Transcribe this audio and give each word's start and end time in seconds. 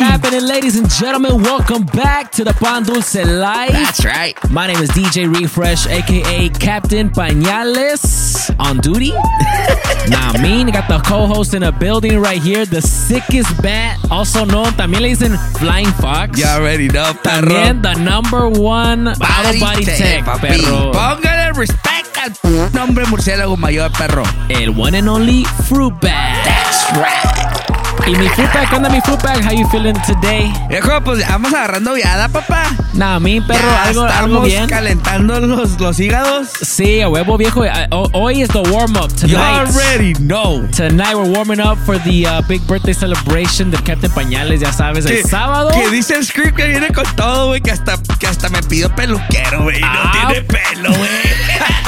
Happening? 0.00 0.20
What's 0.20 0.24
happening, 0.24 0.48
ladies 0.48 0.78
and 0.78 0.90
gentlemen? 0.90 1.42
Welcome 1.42 1.84
back 1.84 2.32
to 2.32 2.44
the 2.44 2.52
Pan 2.52 2.84
Dulce 2.84 3.14
Life. 3.14 3.72
That's 3.72 4.04
right. 4.04 4.34
My 4.50 4.66
name 4.66 4.78
is 4.82 4.90
DJ 4.90 5.32
Refresh, 5.32 5.86
aka 5.86 6.48
Captain 6.50 7.10
Pañales, 7.10 8.54
on 8.58 8.78
duty. 8.78 9.10
nah, 10.08 10.32
mean, 10.40 10.68
got 10.68 10.88
the 10.88 11.00
co-host 11.06 11.54
in 11.54 11.62
the 11.62 11.72
building 11.72 12.18
right 12.18 12.40
here, 12.40 12.64
the 12.66 12.80
sickest 12.82 13.50
bat, 13.62 13.98
also 14.10 14.44
known, 14.44 14.72
también 14.74 15.02
le 15.02 15.08
dicen 15.08 15.36
Flying 15.58 15.92
Fox. 16.00 16.38
You 16.38 16.46
already 16.46 16.88
know, 16.88 17.12
perro. 17.22 17.48
También 17.48 17.82
the 17.82 17.94
number 17.94 18.48
one 18.48 19.08
auto 19.08 19.60
body 19.60 19.84
tech, 19.84 20.24
papi. 20.24 20.48
perro. 20.48 20.92
Póngale 20.92 21.56
respect 21.56 22.16
al 22.16 22.72
nombre 22.72 23.04
murciélago 23.06 23.56
mayor, 23.56 23.90
perro. 23.92 24.24
El 24.48 24.70
one 24.72 24.94
and 24.94 25.08
only 25.08 25.44
Fruit 25.68 25.92
Bag. 26.00 26.44
That's 26.44 26.96
right. 26.96 27.59
Y 28.06 28.16
mi 28.16 28.28
fruit 28.30 28.52
bag, 28.52 28.68
¿qué 28.68 28.76
onda 28.76 28.88
mi 28.88 29.00
fruit 29.02 29.22
bag? 29.22 29.44
How 29.44 29.52
you 29.52 29.68
feeling 29.68 29.94
today? 30.06 30.52
Viejo, 30.68 31.00
pues 31.04 31.26
vamos 31.28 31.52
agarrando 31.52 31.94
viada, 31.94 32.28
papá. 32.28 32.64
Nah, 32.94 33.18
mi 33.20 33.40
perro, 33.40 33.68
ya 33.70 33.84
algo, 33.84 34.06
estamos 34.06 34.24
algo 34.30 34.40
bien. 34.42 34.68
calentando 34.68 35.40
los, 35.40 35.78
los 35.80 36.00
hígados. 36.00 36.48
Sí, 36.62 37.00
a 37.02 37.08
huevo 37.08 37.36
viejo. 37.36 37.64
Eh, 37.64 37.70
ho- 37.92 38.10
Hoy 38.12 38.42
is 38.42 38.48
the 38.48 38.60
warm 38.70 38.96
up 38.96 39.10
You 39.22 39.28
tonight. 39.36 39.68
already 39.68 40.14
know. 40.14 40.66
Tonight 40.76 41.14
we're 41.14 41.30
warming 41.30 41.60
up 41.60 41.78
for 41.86 41.98
the 42.02 42.26
uh, 42.26 42.42
big 42.48 42.66
birthday 42.66 42.94
celebration 42.94 43.70
del 43.70 43.82
Captain 43.84 44.10
Pañales, 44.12 44.60
ya 44.60 44.72
sabes, 44.72 45.06
el 45.06 45.24
sábado. 45.24 45.70
Que 45.70 45.90
dice 45.90 46.14
el 46.16 46.24
script 46.24 46.56
que 46.56 46.66
viene 46.66 46.88
con 46.92 47.04
todo, 47.16 47.48
güey, 47.48 47.60
que 47.60 47.70
hasta, 47.70 47.96
que 48.18 48.26
hasta 48.26 48.48
me 48.48 48.62
pidió 48.62 48.94
peluquero, 48.94 49.62
güey. 49.62 49.78
y 49.78 49.82
Ah. 49.84 50.02
No 50.24 50.28
tiene 50.30 50.42
pelo, 50.46 50.88
güey. 50.88 51.10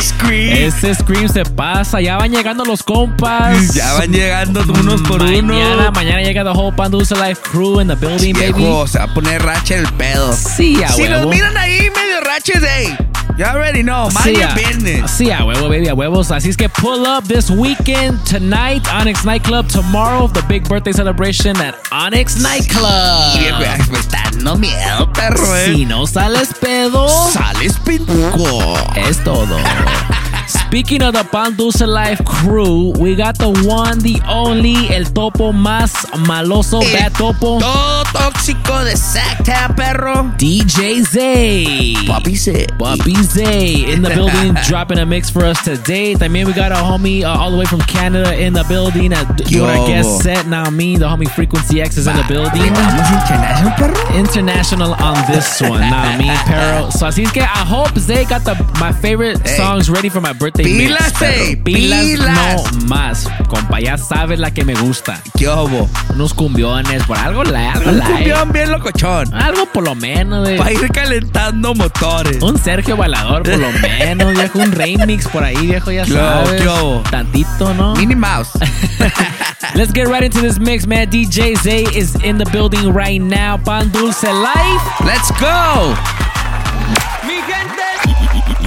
Script. 0.00 0.52
Ese 0.52 0.94
scream 0.94 1.28
se 1.28 1.44
pasa, 1.44 2.00
ya 2.00 2.16
van 2.16 2.30
llegando 2.30 2.64
los 2.64 2.82
compas. 2.82 3.74
Ya 3.74 3.92
van 3.94 4.12
llegando 4.12 4.62
unos 4.62 5.02
por 5.02 5.22
mañana, 5.22 5.74
uno. 5.76 5.92
Mañana 5.92 6.22
llega 6.22 6.42
the 6.44 6.50
whole 6.50 6.74
Pan 6.74 6.90
Dulce 6.90 7.14
Life 7.14 7.42
crew 7.42 7.80
in 7.80 7.88
the 7.88 7.94
building, 7.94 8.32
baby. 8.34 8.52
Viejo, 8.52 8.86
se 8.86 8.98
va 8.98 9.04
a 9.04 9.14
poner 9.14 9.42
racha 9.42 9.76
el 9.76 9.86
pedo. 9.94 10.32
Sí, 10.32 10.82
a 10.82 10.88
Si 10.88 11.02
nos 11.08 11.26
miran 11.26 11.56
ahí 11.56 11.90
medio 11.90 12.20
raches, 12.22 12.62
ey. 12.62 12.96
You 13.36 13.44
already 13.46 13.82
know. 13.82 14.10
Mind 14.12 14.16
Sí, 14.24 14.36
your 14.36 14.54
business. 14.54 15.10
Sí, 15.10 15.30
a 15.30 15.44
huevo, 15.44 15.68
baby, 15.68 15.88
a 15.88 15.94
huevos. 15.94 16.30
Así 16.30 16.50
es 16.50 16.56
que 16.56 16.68
pull 16.68 17.06
up 17.06 17.24
this 17.24 17.50
weekend, 17.50 18.22
tonight, 18.26 18.86
Onyx 18.92 19.24
Nightclub. 19.24 19.68
Tomorrow, 19.68 20.28
the 20.28 20.42
big 20.42 20.68
birthday 20.68 20.92
celebration 20.92 21.56
at 21.58 21.74
Onyx 21.90 22.40
Nightclub. 22.42 22.84
Ay, 22.84 23.78
me 23.90 23.98
está 23.98 24.24
dando 24.30 24.56
miedo, 24.56 25.10
perro, 25.14 25.54
eh. 25.56 25.74
Si 25.74 25.84
no 25.86 26.06
sales 26.06 26.52
pedo, 26.60 27.08
Sales 27.30 27.78
pinco. 27.84 28.76
es 28.96 29.22
todo. 29.24 29.58
Speaking 30.46 31.02
of 31.02 31.14
the 31.14 31.24
Pan 31.24 31.56
Dulce 31.56 31.86
Life 31.86 32.24
crew, 32.24 32.92
we 32.98 33.14
got 33.16 33.36
the 33.38 33.48
one, 33.66 33.98
the 34.00 34.20
only, 34.28 34.88
el 34.94 35.04
topo 35.12 35.52
más 35.52 35.92
maloso, 36.26 36.80
El 36.82 36.92
bad 36.92 37.12
topo, 37.16 37.58
Todo 37.60 37.99
tóxico 38.12 38.84
de 38.84 38.96
Sacktown, 38.96 39.74
perro. 39.74 40.32
DJ 40.38 41.02
Zay. 41.04 41.94
Papi 42.06 42.36
se. 42.36 42.66
Bobby 42.78 43.14
Zay 43.22 43.92
in 43.92 44.02
the 44.02 44.10
building, 44.10 44.54
dropping 44.68 44.98
a 44.98 45.06
mix 45.06 45.30
for 45.30 45.44
us 45.44 45.62
today. 45.62 46.14
También 46.14 46.46
we 46.46 46.52
got 46.52 46.72
our 46.72 46.82
homie 46.82 47.22
uh, 47.24 47.28
all 47.38 47.50
the 47.50 47.56
way 47.56 47.66
from 47.66 47.80
Canada 47.82 48.34
in 48.38 48.52
the 48.54 48.64
building 48.64 49.10
guest 49.10 50.22
set. 50.22 50.46
Now 50.46 50.70
me, 50.70 50.96
the 50.96 51.06
homie 51.06 51.28
Frequency 51.28 51.80
X 51.80 51.96
is 51.96 52.06
in 52.06 52.16
the 52.16 52.24
building. 52.28 52.62
International, 52.62 53.72
perro. 53.76 54.16
International 54.18 54.94
on 54.94 55.16
this 55.30 55.60
one. 55.60 55.80
Now 55.80 56.16
me, 56.18 56.30
Pero. 56.46 56.90
So 56.90 57.06
así 57.06 57.22
es 57.24 57.32
que 57.32 57.42
I 57.42 57.64
hope 57.64 57.98
Zay 57.98 58.24
got 58.24 58.44
the 58.44 58.54
my 58.80 58.92
favorite 58.92 59.38
Hey. 59.44 59.56
songs 59.56 59.88
ready 59.90 60.08
for 60.08 60.20
my 60.20 60.32
birthday 60.32 60.64
mix. 60.64 60.90
Pilas, 60.90 61.12
perro. 61.18 61.32
Zay, 61.44 61.56
Pilas, 61.56 62.04
pilas. 62.04 62.74
no 62.74 62.86
más. 62.88 63.28
Compa, 63.48 63.80
ya 63.80 63.96
sabes 63.98 64.38
la 64.38 64.50
que 64.52 64.64
me 64.64 64.74
gusta. 64.74 65.20
¿Qué 65.36 65.48
hubo? 65.48 65.88
Unos 66.14 66.34
cumbiones, 66.34 67.02
por 67.04 67.16
algo 67.18 67.44
la, 67.44 67.72
algo 67.72 67.92
Un 68.00 68.06
cumbión 68.16 68.52
bien 68.52 68.70
locochón. 68.72 69.34
Algo 69.34 69.66
por 69.66 69.84
lo 69.84 69.94
menos, 69.94 70.46
de- 70.46 70.56
Para 70.56 70.72
ir 70.72 70.88
calentando 70.92 71.74
motores. 71.74 72.42
Un 72.42 72.58
Sergio 72.58 72.96
Bailador, 72.96 73.42
por 73.42 73.58
lo 73.58 73.70
menos, 73.82 74.32
viejo. 74.34 74.58
Un 74.58 74.72
remix 74.72 75.28
por 75.28 75.44
ahí, 75.44 75.56
viejo, 75.66 75.90
ya 75.90 76.04
¿Qué 76.04 76.12
hubo, 76.12 76.20
sabes. 76.20 76.62
hubo? 76.66 77.02
Tantito, 77.10 77.74
¿no? 77.74 77.94
Minnie 77.96 78.16
Mouse. 78.16 78.50
Let's 79.74 79.92
get 79.92 80.08
right 80.08 80.22
into 80.24 80.40
this 80.40 80.58
mix, 80.58 80.86
man. 80.86 81.10
DJ 81.10 81.56
Zay 81.58 81.84
is 81.94 82.14
in 82.24 82.38
the 82.38 82.46
building 82.50 82.92
right 82.92 83.20
now. 83.20 83.56
Pan 83.58 83.90
Dulce 83.92 84.24
Life. 84.24 85.04
Let's 85.04 85.30
go. 85.40 85.94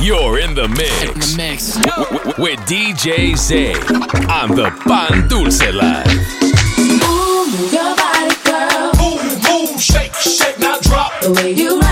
You're 0.01 0.37
in 0.39 0.53
the 0.53 0.67
mix 0.67 1.37
mix. 1.37 1.77
with 2.37 2.59
DJ 2.67 3.37
Zay 3.37 3.73
on 4.29 4.53
the 4.55 4.69
Pan 4.85 5.27
Dulce 5.29 5.71
Life. 5.71 6.09
Now 10.63 10.79
drop. 10.79 11.21
The 11.21 11.31
way 11.33 11.51
you 11.51 11.82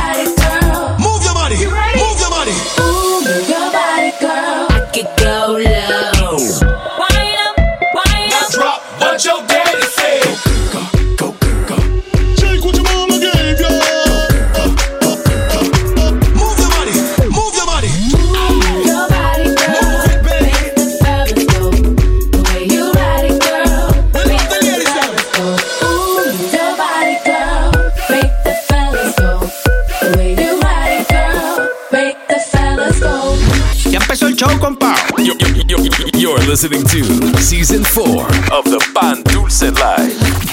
listening 36.52 36.84
to 36.84 37.02
season 37.40 37.82
four 37.82 38.26
of 38.52 38.66
the 38.66 38.86
Pan 38.94 39.24
Dulce 39.24 39.72
Life. 39.80 40.52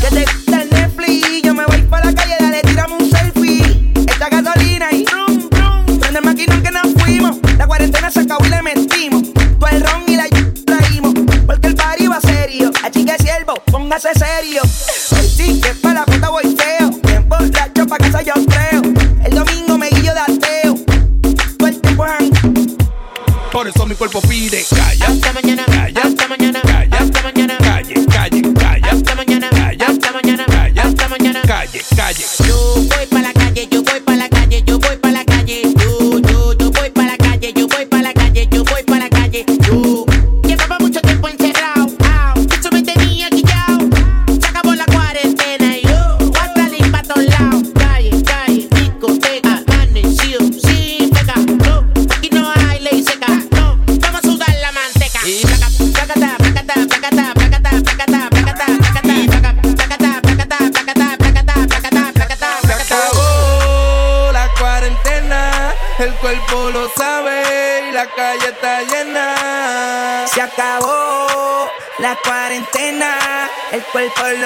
get 0.00 0.12
it. 0.12 0.47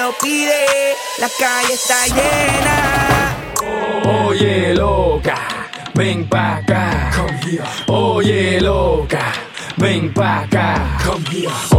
lo 0.03 0.11
pide, 0.21 0.65
la 1.17 1.29
calle 1.29 1.73
está 1.73 2.05
llena. 2.07 2.75
Oye 4.25 4.73
loca, 4.75 5.37
ven 5.93 6.27
pa' 6.27 6.57
acá. 6.57 7.09
Come 7.15 7.39
here. 7.45 7.63
Oye 7.87 8.59
loca, 8.59 9.31
ven 9.77 10.13
pa' 10.13 10.41
acá. 10.41 10.97
Come 11.05 11.23
here. 11.31 11.72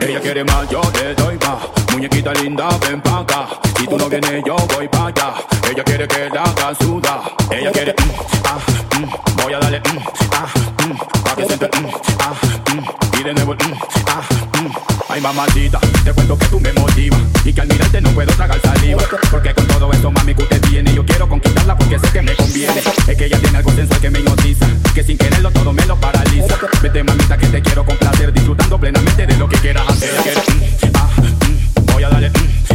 Ella 0.00 0.20
quiere 0.20 0.44
más, 0.44 0.68
yo 0.68 0.80
te 0.80 1.14
doy 1.14 1.38
más. 1.38 1.92
Muñequita 1.92 2.32
linda, 2.34 2.68
ven 2.80 3.00
pa' 3.00 3.20
acá. 3.20 3.48
Si 3.78 3.86
tú 3.86 3.96
no 3.96 4.08
vienes, 4.08 4.42
yo 4.44 4.56
voy 4.74 4.88
pa' 4.88 5.06
allá. 5.06 5.34
Ella 5.70 5.84
quiere 5.84 6.08
que 6.08 6.28
la 6.30 6.42
haga 6.42 6.74
sudar. 6.80 7.20
Ella 7.50 7.70
quiere, 7.70 7.92
mm, 7.92 8.10
ah, 8.44 8.58
mm. 8.98 9.42
Voy 9.42 9.52
a 9.54 9.58
darle, 9.60 9.80
mm, 9.80 9.98
ah, 10.32 10.46
mm. 10.86 10.96
Pa' 11.22 11.36
que 11.36 11.46
siente, 11.46 11.70
mm, 11.78 11.90
ah, 12.20 12.34
mm 12.74 12.99
y 13.20 13.22
de 13.22 13.34
nuevo. 13.34 13.52
Mm, 13.54 13.72
ah. 14.08 14.22
Mm. 14.60 14.70
Ay, 15.08 15.20
mamacita, 15.20 15.80
te 16.04 16.12
cuento 16.12 16.38
que 16.38 16.46
tú 16.46 16.60
me 16.60 16.72
motivas 16.72 17.20
y 17.44 17.52
que 17.52 17.60
al 17.60 17.68
mirarte 17.68 18.00
no 18.00 18.10
puedo 18.10 18.32
tragar 18.32 18.60
saliva. 18.62 19.02
Porque 19.30 19.52
con 19.54 19.66
todo 19.66 19.92
esto, 19.92 20.10
mami, 20.10 20.34
que 20.34 20.42
usted 20.42 20.60
tiene, 20.62 20.94
yo 20.94 21.04
quiero 21.04 21.28
conquistarla 21.28 21.76
porque 21.76 21.98
sé 21.98 22.08
que 22.12 22.22
me 22.22 22.34
conviene. 22.34 22.80
Es 23.08 23.16
que 23.16 23.24
ella 23.26 23.38
tiene 23.38 23.58
algo 23.58 23.72
sensual 23.72 24.00
que 24.00 24.10
me 24.10 24.20
hipnotiza, 24.20 24.66
que 24.94 25.02
sin 25.02 25.18
quererlo 25.18 25.50
todo 25.50 25.72
me 25.72 25.84
lo 25.86 25.96
paraliza. 25.96 26.56
Vete, 26.80 27.02
mamita, 27.02 27.36
que 27.36 27.46
te 27.48 27.62
quiero 27.62 27.84
complacer, 27.84 28.32
disfrutando 28.32 28.78
plenamente 28.78 29.26
de 29.26 29.36
lo 29.36 29.48
que 29.48 29.56
quieras 29.56 29.88
hacer. 29.88 30.10
Ella 30.10 30.90
mm, 30.90 30.96
ah, 30.96 31.10
mm, 31.18 31.92
voy 31.92 32.02
a 32.04 32.08
darle, 32.08 32.32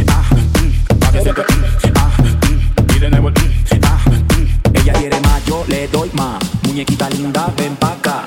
ah, 0.08 0.22
pa' 1.00 1.12
que 1.12 1.22
siempre, 1.22 1.44
ah, 1.94 2.10
y 2.94 2.98
de 2.98 3.10
nuevo, 3.10 3.30
ah, 3.82 3.98
Ella 4.74 4.92
quiere 4.92 5.20
más, 5.20 5.44
yo 5.46 5.64
le 5.68 5.88
doy 5.88 6.10
más. 6.12 6.44
Muñequita 6.62 7.08
linda, 7.10 7.50
ven 7.56 7.74
pa' 7.76 7.92
acá 7.92 8.25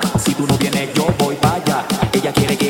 quiere 2.32 2.56
que 2.56 2.69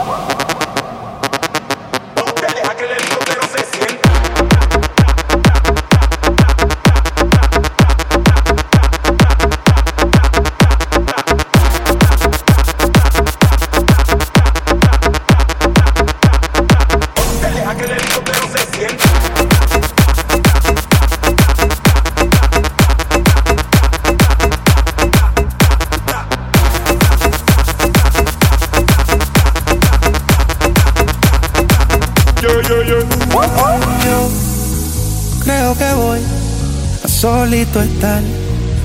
estar 37.79 38.21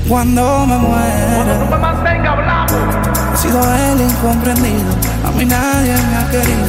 cuando 0.09 0.67
me 0.67 0.77
muera. 0.77 1.55
He 3.35 3.37
sido 3.37 3.61
el 3.61 4.01
incomprendido, 4.01 4.93
a 5.27 5.31
mí 5.33 5.45
nadie 5.45 5.93
me 5.93 6.17
ha 6.17 6.31
querido, 6.31 6.67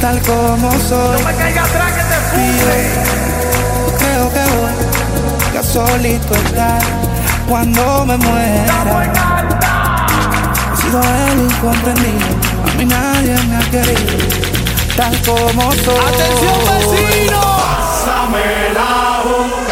tal 0.00 0.20
como 0.22 0.70
soy. 0.72 1.20
Y 2.36 2.58
yo 2.58 2.72
creo 3.98 4.32
que 4.32 4.44
voy 4.56 4.74
a 5.58 5.62
solito 5.62 6.34
estar 6.34 6.82
cuando 7.48 8.06
me 8.06 8.16
muera. 8.16 8.74
He 10.72 10.76
sido 10.80 11.00
el 11.00 11.40
incomprendido, 11.44 12.26
a 12.64 12.74
mí 12.78 12.84
nadie 12.84 13.36
me 13.48 13.56
ha 13.56 13.70
querido, 13.70 14.16
tal 14.96 15.14
como 15.22 15.72
soy. 15.72 16.06
¡Atención, 16.14 16.58
vecino! 16.68 17.40
Pásame 17.40 18.46
la 18.74 18.90
boca 19.24 19.65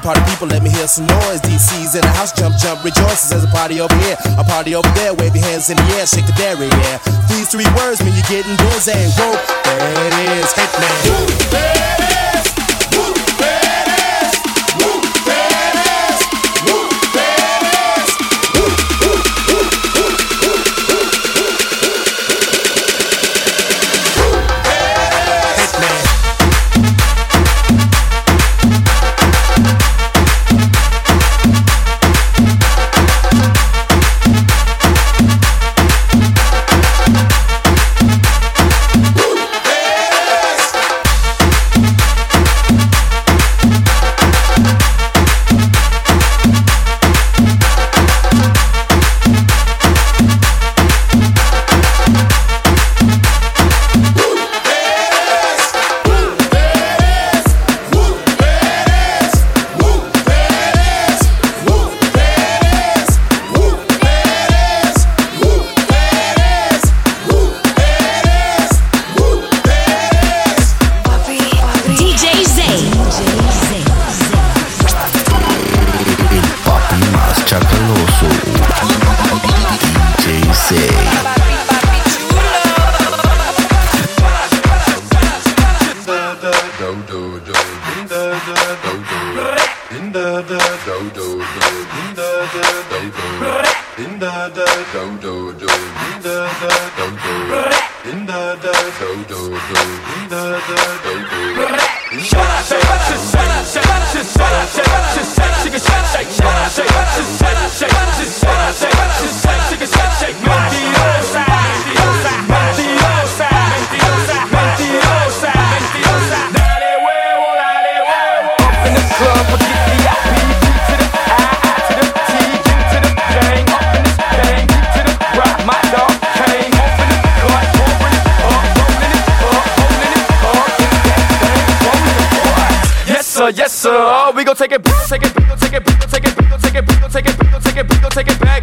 party 0.00 0.20
people, 0.30 0.46
let 0.48 0.62
me 0.62 0.70
hear 0.70 0.86
some 0.86 1.06
noise. 1.06 1.40
DC's 1.40 1.94
in 1.94 2.02
the 2.02 2.12
house, 2.14 2.32
jump, 2.32 2.56
jump, 2.56 2.84
rejoices. 2.84 3.30
There's 3.30 3.44
a 3.44 3.48
party 3.48 3.80
over 3.80 3.94
here, 4.06 4.16
a 4.38 4.44
party 4.44 4.74
over 4.74 4.88
there. 4.94 5.14
Wave 5.14 5.34
your 5.34 5.44
hands 5.44 5.70
in 5.70 5.76
the 5.76 5.86
air, 5.98 6.06
shake 6.06 6.26
the 6.26 6.32
dairy, 6.32 6.68
yeah. 6.68 6.98
These 7.28 7.50
three 7.50 7.68
words 7.76 8.02
mean 8.02 8.14
you're 8.14 8.30
getting 8.30 8.56
busy. 8.70 8.96
Whoa, 9.18 9.36
there 9.64 10.06
it 10.06 10.38
is, 10.38 10.52
Hitman. 10.52 11.48
DJ 11.50 12.21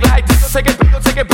like 0.03 0.25
this. 0.27 0.51
Take 0.53 0.68
it, 0.68 0.77
take 1.03 1.18
it, 1.18 1.28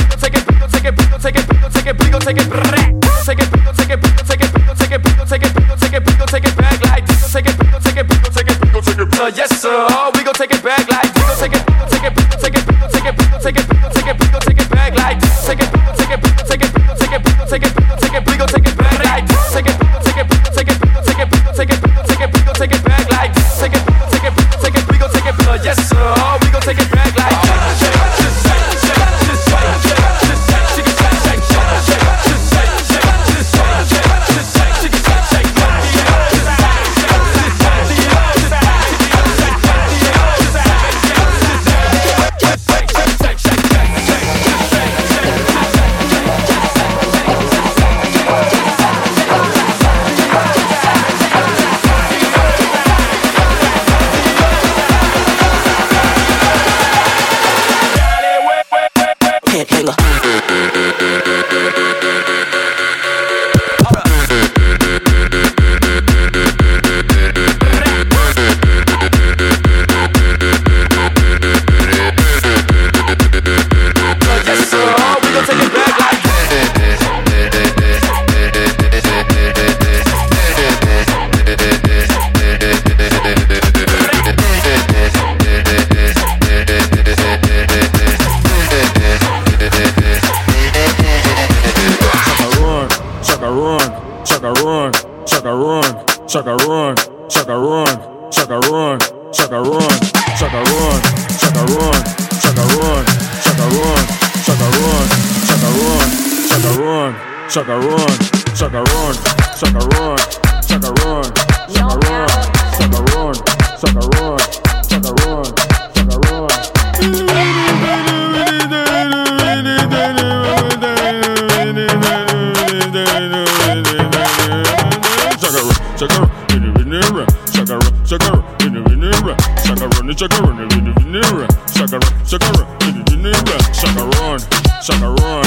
shakara, 126.08 126.56
in 126.56 126.74
the 126.74 126.80
venera, 126.80 127.26
shakara, 127.52 127.90
shakara, 128.06 128.66
in 128.66 128.74
the 128.74 128.80
venera, 128.90 129.36
shakara, 129.64 130.00
in 130.00 130.08
the 130.08 130.14
shakara, 130.14 130.50
in 130.74 130.86
the 130.86 130.92
venera, 130.92 131.48
shakara, 131.68 132.10
shakara, 132.24 132.64
in 132.88 133.04
the 133.04 133.12
venera, 133.12 133.58
shakara, 133.74 134.40
shakara. 134.82 135.45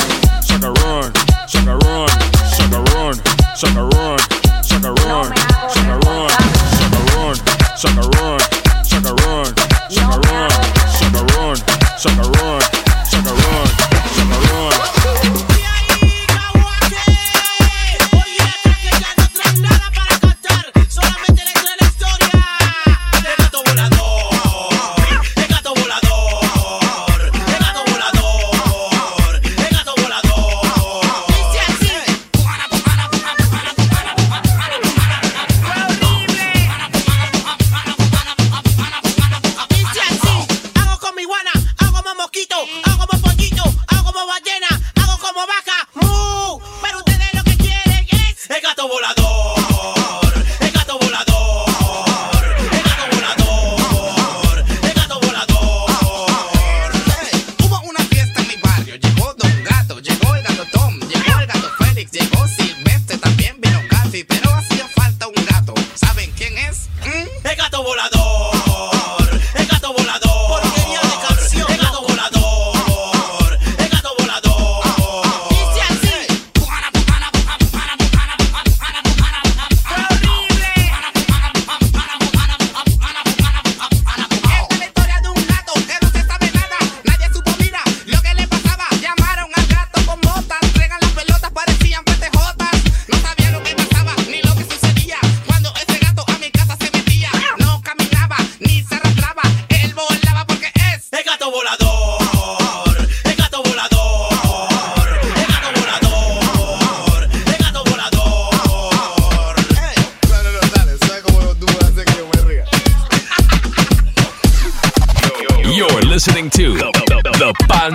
You're 115.79 116.03
listening 116.11 116.51
to 116.59 116.75
the, 116.75 116.91
the, 117.07 117.23
the 117.39 117.55
Pan 117.71 117.95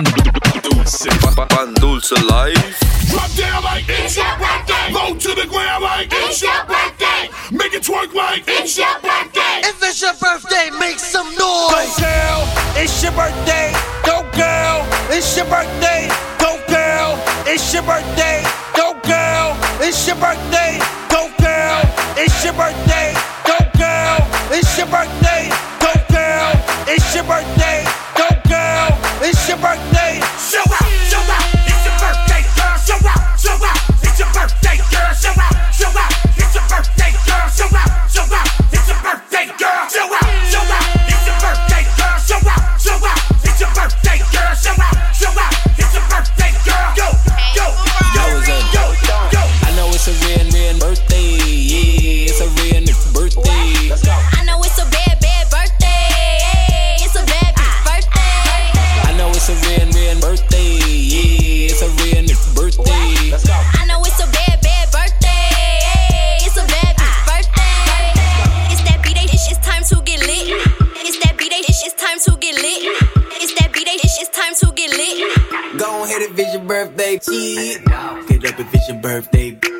Dulce. 0.64 1.04
Pan 1.36 1.74
Dulce 1.74 2.16
Live. 2.16 2.56
Drop 3.12 3.28
down 3.36 3.62
like 3.62 3.84
it's 3.86 4.16
your 4.16 4.24
birthday. 4.40 4.88
Low 4.88 5.12
to 5.12 5.28
the 5.36 5.44
ground 5.52 5.84
like 5.84 6.08
it's 6.08 6.40
your 6.40 6.64
birthday. 6.64 7.28
Make 7.52 7.74
it 7.76 7.82
twerk 7.84 8.14
like 8.14 8.44
it's 8.48 8.78
your 8.78 8.88
birthday. 9.04 9.68
If 9.68 9.76
it's 9.84 10.00
your 10.00 10.16
birthday, 10.16 10.72
make 10.80 10.96
some 10.96 11.28
noise. 11.36 11.36
Go 11.36 11.84
girl, 12.00 12.48
it's 12.80 13.02
your 13.04 13.12
birthday. 13.12 13.76
Go 14.00 14.24
girl, 14.32 14.80
it's 15.12 15.36
your 15.36 15.44
birthday. 15.44 16.08
Go 16.40 16.56
girl, 16.64 17.20
it's 17.44 17.68
your 17.74 17.84
birthday. 17.84 18.40
Go 18.72 18.96
girl, 19.04 19.52
it's 19.84 20.08
your 20.08 20.16
birthday. 20.16 20.80
Go 21.12 21.28
girl, 21.36 21.84
it's 22.16 22.32
your 22.48 22.56
birthday. 22.56 23.12
Go 23.44 23.60
girl, 23.76 24.24
it's 24.56 24.72
your 24.80 24.88
birthday 24.88 25.52
girl, 26.44 26.62
it's 26.86 27.14
your 27.14 27.24
birthday. 27.24 27.84
Go 28.16 28.28
girl, 28.48 28.88
it's 29.22 29.48
your 29.48 29.58
birthday. 29.58 29.93
Get 77.14 77.28
up 77.28 78.58
if 78.58 78.74
it's 78.74 78.88
your 78.88 78.98
birthday. 78.98 79.73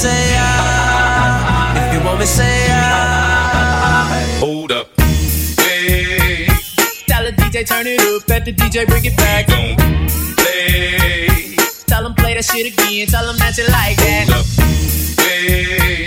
say 0.00 0.34
ah. 0.38 1.76
If 1.76 1.92
you 1.92 2.00
want 2.06 2.20
me, 2.20 2.26
say 2.26 2.68
ah. 2.70 4.08
Hold 4.40 4.72
up. 4.72 4.88
Hey. 5.60 6.46
Tell 7.06 7.24
the 7.24 7.32
DJ 7.32 7.66
turn 7.66 7.86
it 7.86 8.00
up. 8.00 8.26
Let 8.26 8.46
the 8.46 8.52
DJ 8.52 8.86
bring 8.86 9.04
it 9.04 9.16
back. 9.16 9.46
Don't 9.46 9.76
play. 10.40 11.54
Tell 11.86 12.06
him 12.06 12.14
play 12.14 12.34
that 12.34 12.44
shit 12.44 12.72
again. 12.72 13.08
Tell 13.08 13.28
him 13.28 13.36
that 13.36 13.58
you 13.58 13.66
like 13.68 13.96
that. 14.00 14.24
Hold 14.28 14.40
up. 14.40 14.46
Hey. 15.20 16.06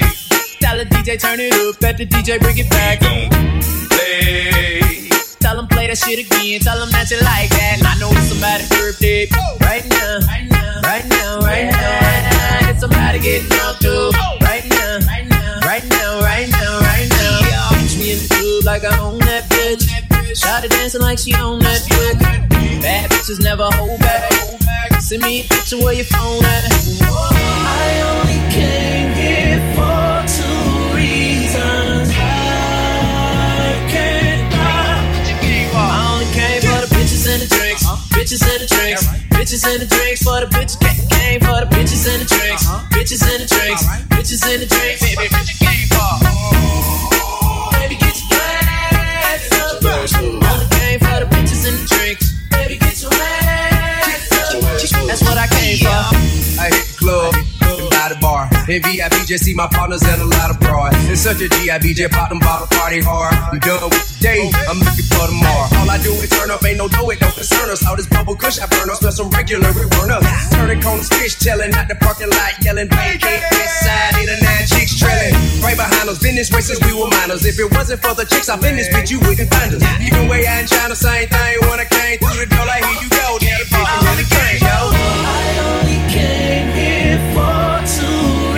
Tell 0.60 0.78
the 0.78 0.86
DJ 0.86 1.22
turn 1.22 1.40
it 1.40 1.54
up. 1.54 1.80
Let 1.80 1.98
the 1.98 2.08
DJ 2.08 2.40
bring 2.42 2.58
it 2.58 2.70
back. 2.72 3.00
Don't 3.00 3.30
play. 3.94 5.10
Tell 5.44 5.60
him 5.60 5.68
play 5.68 5.88
that 5.88 5.98
shit 6.00 6.24
again, 6.24 6.62
tell 6.62 6.80
him 6.80 6.88
that 6.96 7.12
you 7.12 7.20
like 7.20 7.52
that. 7.52 7.84
I 7.84 8.00
know 8.00 8.08
it's 8.16 8.32
somebody's 8.32 8.72
birthday 8.80 9.28
right 9.60 9.84
now, 9.84 10.24
right 10.24 10.48
now, 10.48 10.80
right 10.88 11.04
now, 11.04 11.44
right 11.44 11.68
now. 11.68 12.72
It's 12.72 12.80
somebody 12.80 13.20
getting 13.20 13.52
drunk 13.52 13.84
too 13.84 14.16
right 14.40 14.64
now, 14.64 15.04
right 15.04 15.28
now, 15.28 15.60
right 15.68 15.84
now, 15.84 16.24
right 16.24 16.48
now, 16.48 16.80
right 16.80 17.10
now. 17.12 17.44
Yeah, 17.44 17.76
catch 17.76 18.00
me 18.00 18.16
in 18.16 18.24
the 18.24 18.30
club 18.32 18.64
like 18.64 18.88
I 18.88 18.96
own 19.04 19.20
that 19.28 19.44
bitch. 19.52 19.84
Shot 20.32 20.64
dancing 20.64 21.02
like 21.02 21.20
she 21.20 21.36
own 21.36 21.60
that 21.60 21.84
dick. 21.92 22.24
Bad 22.80 23.12
bitches 23.12 23.44
never 23.44 23.68
hold 23.76 24.00
back. 24.00 24.32
Send 25.04 25.24
me 25.24 25.42
a 25.42 25.44
picture 25.44 25.76
where 25.76 25.92
your 25.92 26.08
phone 26.08 26.40
at. 26.40 26.72
I 27.04 28.00
only 28.16 28.40
came 28.48 29.12
here 29.12 29.60
for 29.76 30.24
two 30.24 30.96
reasons. 30.96 32.13
Uh-huh. 38.34 38.50
Bitches 38.50 38.50
and 38.50 38.62
the 38.62 38.68
drinks. 38.68 39.06
Bitches 39.30 39.74
and 39.74 39.82
the 39.82 39.86
drinks 39.86 40.24
for 40.24 40.40
the 40.40 40.48
bitches. 40.48 40.80
Came 41.10 41.40
for 41.40 41.60
the 41.60 41.68
bitches 41.70 42.10
and 42.12 42.22
the 42.22 42.26
drinks. 42.26 42.66
Bitches 42.90 43.22
and 43.22 43.44
the 43.44 43.48
drinks. 43.48 43.86
Bitches 44.10 44.44
and 44.52 44.62
the 44.62 44.66
drinks. 44.66 45.02
Baby, 45.02 45.30
bitch, 45.30 45.60
you 45.60 45.68
came 45.68 45.88
for. 45.90 46.43
In 58.64 58.80
just 59.28 59.44
see 59.44 59.54
my 59.54 59.68
partners 59.68 60.04
and 60.08 60.22
a 60.22 60.30
lot 60.40 60.48
of 60.48 60.58
broad. 60.60 60.96
In 61.12 61.18
such 61.20 61.44
a 61.44 61.52
GIBJ 61.52 62.08
pop 62.12 62.30
them 62.30 62.40
bottle 62.40 62.68
party 62.72 63.04
hard. 63.04 63.36
I'm 63.52 63.60
done 63.60 63.92
with 63.92 64.08
the 64.08 64.24
day, 64.24 64.48
I'm 64.72 64.80
looking 64.80 65.04
for 65.12 65.28
tomorrow. 65.28 65.68
All 65.84 65.90
I 65.92 66.00
do 66.00 66.16
is 66.24 66.32
turn 66.32 66.48
up, 66.48 66.64
ain't 66.64 66.80
no 66.80 66.88
do 66.88 67.04
it, 67.12 67.20
don't 67.20 67.36
concern 67.36 67.68
us. 67.68 67.84
All 67.84 68.00
this 68.00 68.08
bubble 68.08 68.40
kush 68.40 68.64
I 68.64 68.68
burn 68.72 68.88
up, 68.88 69.04
smell 69.04 69.12
some 69.12 69.30
regular, 69.36 69.68
we 69.76 69.84
burn 70.00 70.16
up. 70.16 70.24
Turning 70.56 70.80
corners, 70.80 71.12
fish 71.12 71.36
telling, 71.36 71.76
out 71.76 71.92
the 71.92 72.00
parking 72.00 72.32
lot 72.32 72.56
yelling, 72.64 72.88
vacate 72.88 73.44
this 73.52 73.72
side, 73.84 74.16
eight 74.16 74.32
or 74.32 74.40
nine 74.40 74.64
chicks 74.72 74.96
trailing. 74.96 75.36
Right 75.60 75.76
behind 75.76 76.08
us, 76.08 76.24
been 76.24 76.40
this 76.40 76.48
way 76.48 76.64
since 76.64 76.80
we 76.88 76.96
were 76.96 77.12
minors. 77.20 77.44
If 77.44 77.60
it 77.60 77.68
wasn't 77.68 78.00
for 78.00 78.16
the 78.16 78.24
chicks, 78.24 78.48
I've 78.48 78.64
been 78.64 78.80
this 78.80 78.88
bitch, 78.88 79.12
you 79.12 79.20
wouldn't 79.28 79.52
find 79.52 79.76
us. 79.76 79.84
Even 80.00 80.32
way 80.32 80.48
out 80.48 80.64
in 80.64 80.68
China, 80.72 80.96
same 80.96 81.28
thing. 81.28 81.60
When 81.68 81.84
I 81.84 81.88
came 81.92 82.16
through 82.16 82.40
the 82.40 82.48
door, 82.48 82.64
like 82.64 82.88
here 82.88 83.00
you 83.04 83.12
go, 83.12 83.44
now 83.44 83.60
the 83.60 83.68
bitch 83.68 84.64
yo. 84.64 84.72
I 84.72 85.52
only 85.68 86.00
came 86.08 86.72
here 86.72 87.20
for 87.36 87.84
two 87.92 88.53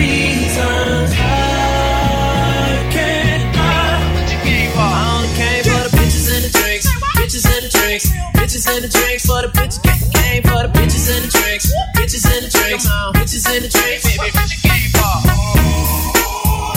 Bitches 8.56 8.74
in 8.74 8.82
the 8.82 8.88
drinks 8.88 9.26
for 9.26 9.42
the 9.42 9.48
bitch 9.48 9.76
game 9.84 10.42
for 10.42 10.62
the 10.64 10.70
bitches 10.72 11.12
in 11.12 11.20
the 11.20 11.28
drinks. 11.28 11.68
Bitches 11.92 12.24
in 12.24 12.40
the 12.40 12.48
drinks. 12.48 12.88
Bitches 13.12 13.44
in 13.52 13.62
the 13.62 13.68
drinks. 13.68 14.04
Baby, 14.06 14.32
bitch 14.32 14.56
game 14.64 14.90
ball. 14.96 15.20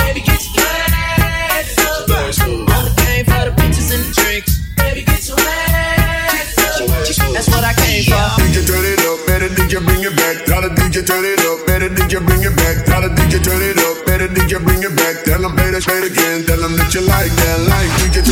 Baby, 0.04 0.20
get 0.20 0.44
your 0.50 0.68
ass 0.68 1.78
up. 1.88 2.10
On 2.12 2.84
the 2.84 2.94
game 3.00 3.24
for 3.24 3.42
the 3.48 3.54
bitches 3.56 3.96
in 3.96 4.02
the 4.04 4.12
drinks. 4.12 4.60
Baby, 4.76 5.08
get 5.08 5.24
your 5.30 5.40
ass 5.40 6.58
up. 6.68 6.84
That's 7.32 7.48
what 7.48 7.64
I 7.64 7.74
came 7.80 8.04
for. 8.04 8.28
DJ 8.44 8.68
turn 8.68 8.84
it 8.84 9.00
up, 9.08 9.24
better 9.26 9.48
DJ 9.48 9.80
bring 9.80 10.04
it 10.04 10.16
back. 10.20 10.46
Gotta 10.48 10.68
turn 11.06 11.24
it 11.24 11.40
up. 11.48 11.49
let's 15.88 16.12
again. 16.12 16.44
Tell 16.44 16.60
them 16.60 16.76
that 16.76 16.94
you 16.94 17.02
like 17.02 17.32
that, 17.32 17.60
like 17.72 17.92
we 18.04 18.10
get 18.12 18.29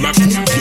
Max. 0.00 0.57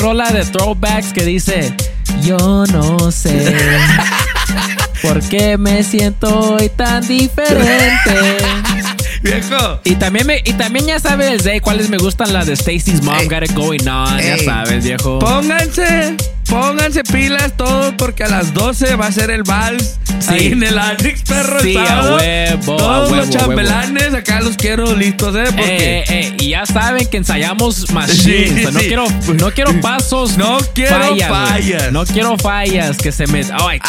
Rola 0.00 0.32
de 0.32 0.44
throwbacks 0.44 1.12
que 1.12 1.24
dice: 1.24 1.72
Yo 2.22 2.64
no 2.72 3.12
sé 3.12 3.54
por 5.02 5.20
qué 5.28 5.56
me 5.58 5.82
siento 5.84 6.54
hoy 6.54 6.70
tan 6.70 7.06
diferente. 7.06 8.38
Viejo. 9.22 9.80
Y 9.84 9.96
también, 9.96 10.26
me, 10.26 10.40
y 10.44 10.54
también 10.54 10.86
ya 10.86 10.98
sabes 10.98 11.42
Zay 11.42 11.60
cuáles 11.60 11.90
me 11.90 11.98
gustan 11.98 12.32
las 12.32 12.46
de 12.46 12.54
Stacy's 12.54 13.02
Mom 13.02 13.28
Got 13.28 13.44
It 13.44 13.52
Going 13.54 13.86
On. 13.86 14.18
Ya 14.18 14.38
sabes, 14.38 14.82
viejo. 14.82 15.18
Pónganse, 15.18 16.16
pónganse 16.48 17.02
pilas 17.04 17.54
todos 17.54 17.92
porque 17.98 18.24
a 18.24 18.28
las 18.28 18.54
12 18.54 18.96
va 18.96 19.08
a 19.08 19.12
ser 19.12 19.30
el 19.30 19.42
vals 19.42 19.99
Sí. 20.18 20.28
ahí 20.28 20.46
en 20.48 20.62
el 20.62 20.78
Anix, 20.78 21.22
perro. 21.22 21.60
Sí, 21.60 21.70
el 21.70 21.78
a 21.78 22.14
huevo, 22.16 22.74
a 22.74 22.78
Todos 22.78 23.10
huevo, 23.10 23.24
los 23.24 23.30
chambelanes 23.30 24.14
acá 24.14 24.40
los 24.40 24.56
quiero 24.56 24.94
listos, 24.94 25.34
¿eh? 25.36 25.44
Porque 25.46 25.98
Eh, 26.00 26.04
eh, 26.08 26.36
y 26.40 26.50
ya 26.50 26.66
saben 26.66 27.06
que 27.06 27.16
ensayamos 27.16 27.90
machines. 27.92 28.22
Sí, 28.22 28.50
O 28.50 28.62
sea, 28.62 28.70
no, 28.72 28.80
sí. 28.80 28.86
quiero, 28.86 29.06
no 29.34 29.50
quiero 29.52 29.80
pasos. 29.80 30.36
No 30.36 30.58
quiero 30.74 30.96
fallas. 30.96 31.28
fallas. 31.28 31.92
No 31.92 32.04
quiero 32.04 32.36
fallas 32.36 32.98
que 32.98 33.12
se 33.12 33.26
me. 33.26 33.42
Oh, 33.42 33.70
I'm 33.70 33.80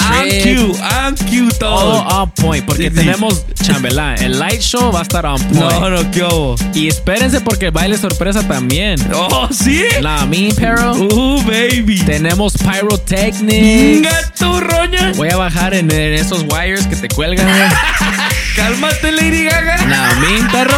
cute, 0.44 0.80
I'm 0.80 1.16
cute 1.16 1.56
todo. 1.60 1.80
Todo 1.82 2.22
on 2.22 2.32
point. 2.32 2.66
Porque 2.66 2.90
tenemos 2.92 3.44
chambelán. 3.62 4.22
El 4.22 4.40
light 4.40 4.62
show 4.62 4.92
va 4.92 5.00
a 5.00 5.04
estar 5.04 5.26
on 5.26 5.42
point. 5.42 5.56
No, 5.56 5.90
no, 5.90 6.12
qué 6.12 6.24
hubo. 6.24 6.56
Y 6.74 6.88
espérense 6.88 7.42
porque 7.42 7.68
el 7.68 7.72
baile 7.72 7.98
sorpresa 7.98 8.48
también. 8.48 9.00
Oh, 9.14 9.50
sí. 9.52 9.84
La 10.02 10.26
me, 10.26 10.50
pero. 10.56 10.94
Uh, 10.94 11.42
baby. 11.44 12.00
Tenemos 12.06 12.54
pyrotechnics. 12.58 13.42
Venga 14.02 14.34
tú, 14.38 14.60
roña. 14.60 15.14
Voy 15.16 15.30
a 15.30 15.38
bajar 15.38 15.74
en, 15.74 15.90
en 16.12 16.20
esos 16.20 16.44
wires 16.44 16.86
que 16.88 16.96
te 16.96 17.08
cuelgan. 17.08 17.48
Cálmate, 18.56 19.12
Lady 19.12 19.46
Gaga. 19.46 19.78
La 19.88 20.14
me, 20.16 20.50
perro. 20.52 20.78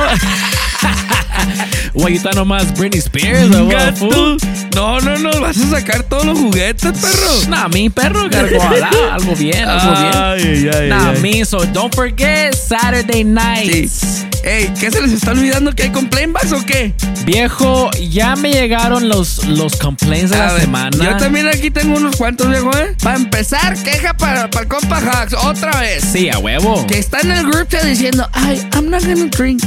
Está 2.08 2.32
nomás 2.32 2.72
Britney 2.78 3.00
Spears, 3.00 3.50
güey. 3.50 4.38
No, 4.76 5.00
no, 5.00 5.18
no, 5.18 5.42
vas 5.42 5.58
a 5.58 5.70
sacar 5.72 6.04
todos 6.04 6.26
los 6.26 6.38
juguetes, 6.38 6.92
perro. 7.00 7.50
Nah, 7.50 7.68
mi 7.68 7.90
perro, 7.90 8.30
gargola. 8.30 8.90
algo 9.12 9.36
bien, 9.36 9.68
algo 9.68 10.00
bien. 10.00 10.14
Ay, 10.16 10.70
ay, 10.74 10.90
nah, 10.90 11.12
ay. 11.12 11.22
me, 11.22 11.46
so 11.46 11.66
don't 11.74 11.94
forget 11.94 12.54
Saturday 12.54 13.24
nights. 13.24 14.26
Ey, 14.44 14.74
¿qué 14.78 14.92
se 14.92 15.02
les 15.02 15.14
está 15.14 15.32
olvidando 15.32 15.74
que 15.74 15.84
hay 15.84 15.90
complaint 15.90 16.34
box 16.34 16.52
o 16.52 16.66
qué? 16.66 16.94
Viejo, 17.26 17.90
ya 18.10 18.36
me 18.36 18.52
llegaron 18.52 19.08
los, 19.08 19.46
los 19.46 19.78
complaints 19.78 20.32
de 20.32 20.36
A 20.36 20.48
la 20.48 20.54
ver, 20.54 20.62
semana. 20.64 20.98
Yo 20.98 21.16
también 21.16 21.48
aquí 21.48 21.72
tengo 21.72 21.96
unos 21.96 22.18
cuantos, 22.18 22.50
viejo, 22.50 22.70
¿eh? 22.78 22.94
Para 23.02 23.16
empezar, 23.16 23.82
queja 23.82 24.14
para, 24.18 24.50
para 24.50 24.64
el 24.64 24.68
compa 24.68 24.98
Hacks, 24.98 25.34
otra 25.34 25.80
vez. 25.80 26.04
Sí, 26.04 26.30
a 26.30 26.40
huevo. 26.40 26.86
Que 26.88 27.00
está 27.00 27.22
en 27.22 27.32
el 27.32 27.50
chat 27.70 27.84
diciendo, 27.84 28.28
ay, 28.34 28.62
I'm 28.74 28.90
not 28.90 29.04
gonna 29.06 29.30
drink. 29.30 29.64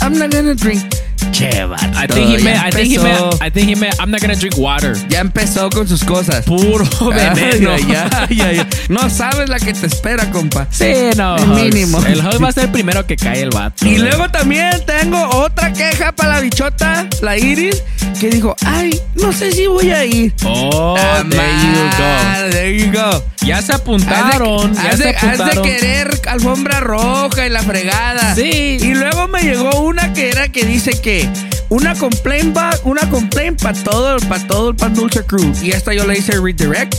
I'm 0.00 0.16
not 0.16 0.32
gonna 0.32 0.54
drink. 0.54 0.84
Che, 1.32 1.64
vato, 1.64 1.84
I 1.98 2.06
think 2.06 2.28
he 2.28 2.36
ya 2.38 2.44
meant, 2.44 2.66
I 2.66 2.70
think 2.70 2.88
he 2.92 2.98
meant, 2.98 3.42
I 3.42 3.50
think 3.50 3.68
he 3.68 3.74
meant, 3.74 3.94
I'm 3.98 4.10
not 4.10 4.20
gonna 4.20 4.34
drink 4.36 4.56
water. 4.58 4.94
Ya 5.08 5.20
empezó 5.20 5.70
con 5.70 5.88
sus 5.88 6.04
cosas. 6.04 6.44
Puro 6.44 6.84
veneno. 7.10 7.72
Ay, 7.72 7.84
ay, 7.94 8.40
ay, 8.42 8.58
ay. 8.60 8.66
No 8.88 9.08
sabes 9.08 9.48
la 9.48 9.58
que 9.58 9.72
te 9.72 9.86
espera, 9.86 10.30
compa. 10.30 10.66
Sí, 10.70 10.92
no. 11.16 11.36
El 11.36 11.44
Hugs. 11.50 11.60
mínimo. 11.62 11.98
El 12.06 12.18
hug 12.20 12.42
va 12.44 12.48
a 12.48 12.52
ser 12.52 12.64
el 12.64 12.70
primero 12.70 13.06
que 13.06 13.16
cae 13.16 13.40
el 13.40 13.50
vato. 13.50 13.86
Y 13.86 13.96
luego 13.98 14.28
también 14.28 14.70
tengo 14.86 15.26
otra 15.30 15.72
queja 15.72 16.12
para 16.12 16.34
la 16.34 16.40
bichota, 16.40 17.06
la 17.22 17.38
Iris, 17.38 17.82
que 18.20 18.28
dijo, 18.28 18.54
ay, 18.66 19.00
no 19.14 19.32
sé 19.32 19.52
si 19.52 19.66
voy 19.66 19.90
a 19.90 20.04
ir. 20.04 20.34
Oh, 20.44 20.96
Ah, 20.98 21.22
there 21.30 21.42
you 21.62 21.82
go. 21.98 22.50
There 22.50 22.76
you 22.76 22.92
go. 22.92 23.24
Ya 23.44 23.60
se 23.60 23.72
apuntaron. 23.72 24.74
ya 24.74 24.90
Has 24.90 24.98
se 24.98 25.04
de, 25.04 25.16
has 25.16 25.38
de 25.38 25.62
querer 25.62 26.20
alfombra 26.28 26.80
roja 26.80 27.46
y 27.46 27.50
la 27.50 27.62
fregada. 27.62 28.34
Sí. 28.34 28.78
Y 28.80 28.94
luego 28.94 29.28
me 29.28 29.42
llegó 29.42 29.80
una 29.80 30.12
que 30.12 30.30
era 30.30 30.48
que 30.48 30.64
dice 30.64 31.00
que 31.00 31.28
una 31.72 31.94
complaint 31.94 32.54
ba- 32.54 32.78
una 32.84 33.08
complaint 33.10 33.60
para 33.62 33.78
todo, 33.82 34.18
para 34.28 34.46
todo 34.46 34.70
el 34.70 34.76
Pan 34.76 34.94
Dulce 34.94 35.24
Crew. 35.24 35.52
Y 35.62 35.70
esta 35.70 35.92
yo 35.94 36.06
le 36.06 36.18
hice 36.18 36.32
redirect. 36.40 36.94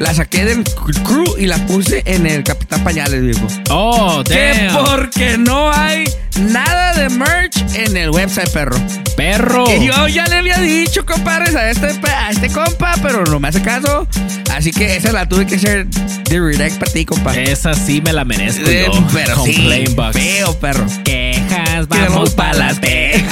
La 0.00 0.12
saqué 0.14 0.44
del 0.44 0.62
crew 0.64 1.24
y 1.38 1.46
la 1.46 1.56
puse 1.66 2.02
en 2.06 2.26
el 2.26 2.42
Capitán 2.42 2.82
Pañales, 2.84 3.22
viejo. 3.22 3.46
Oh, 3.70 4.22
Que 4.26 4.68
damn. 4.68 4.84
porque 4.84 5.38
no 5.38 5.72
hay 5.72 6.04
nada 6.40 6.92
de 6.94 7.08
merch 7.08 7.56
en 7.74 7.96
el 7.96 8.10
website, 8.10 8.50
perro. 8.50 8.76
Perro. 9.16 9.64
Que 9.64 9.86
yo 9.86 10.08
ya 10.08 10.26
le 10.26 10.36
había 10.36 10.58
dicho, 10.58 11.06
compadres, 11.06 11.54
a 11.54 11.70
este, 11.70 11.86
a 12.10 12.30
este 12.30 12.50
compa, 12.50 12.94
pero 13.02 13.24
no 13.24 13.40
me 13.40 13.48
hace 13.48 13.62
caso. 13.62 14.06
Así 14.54 14.70
que 14.70 14.96
esa 14.96 15.12
la 15.12 15.26
tuve 15.28 15.46
que 15.46 15.54
hacer 15.56 15.86
de 15.86 16.40
redirect 16.40 16.78
para 16.78 16.92
ti, 16.92 17.04
compa. 17.06 17.34
Esa 17.34 17.72
sí 17.74 18.02
me 18.04 18.12
la 18.12 18.24
merezco 18.24 18.68
Eh, 18.68 18.86
yo. 18.92 19.06
pero 19.14 19.44
sí, 19.44 19.84
box. 19.94 20.12
feo, 20.16 20.58
perro. 20.58 20.86
Quejas, 21.04 21.86
Que 21.86 21.98
vamos 21.98 22.30
para 22.34 22.54
las 22.54 22.80
Texas. 22.80 23.25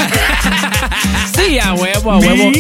Sí, 1.55 1.61
a 1.61 1.73
huevo, 1.75 2.11
a 2.12 2.19
huevo. 2.19 2.51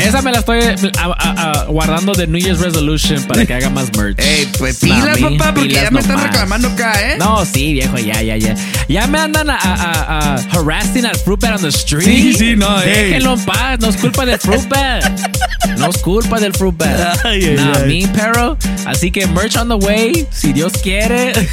Esa 0.00 0.22
me 0.22 0.30
la 0.30 0.38
estoy 0.38 0.60
a- 0.62 1.04
a- 1.18 1.50
a- 1.50 1.64
guardando 1.64 2.12
de 2.12 2.26
New 2.28 2.40
Year's 2.40 2.60
Resolution 2.60 3.22
para 3.24 3.44
que 3.44 3.54
haga 3.54 3.70
más 3.70 3.88
merch. 3.96 4.20
Ey, 4.20 4.48
pues 4.58 4.78
pilas, 4.78 5.20
mi, 5.20 5.36
papá, 5.38 5.52
porque 5.54 5.68
pilas 5.68 5.84
ya 5.84 5.90
me 5.90 5.98
están 6.00 6.22
reclamando 6.22 6.68
acá, 6.68 6.92
¿eh? 7.02 7.16
No, 7.18 7.44
sí, 7.44 7.72
viejo, 7.72 7.98
ya, 7.98 8.22
ya, 8.22 8.36
ya. 8.36 8.54
Ya 8.88 9.06
me 9.08 9.18
andan 9.18 9.50
a, 9.50 9.56
a- 9.56 10.36
a- 10.36 10.40
harassing 10.52 11.04
al 11.06 11.16
Fruitbat 11.16 11.56
on 11.56 11.62
the 11.62 11.68
street. 11.68 12.04
Sí, 12.04 12.32
sí, 12.34 12.54
no. 12.56 12.78
Déjenlo 12.80 13.34
en 13.34 13.44
paz, 13.44 13.80
no 13.80 13.88
es 13.88 13.96
culpa 13.96 14.24
del 14.24 14.38
Fruitbat. 14.38 15.33
No 15.78 15.90
es 15.90 15.98
culpa 15.98 16.38
del 16.40 16.54
Fruitbat. 16.54 17.18
Ay, 17.24 17.44
ay, 17.44 17.56
nah, 17.56 17.72
ay. 17.84 18.56
Así 18.86 19.10
que 19.10 19.26
merch 19.26 19.56
on 19.56 19.68
the 19.68 19.74
way, 19.74 20.26
si 20.30 20.52
Dios 20.52 20.72
quiere. 20.82 21.32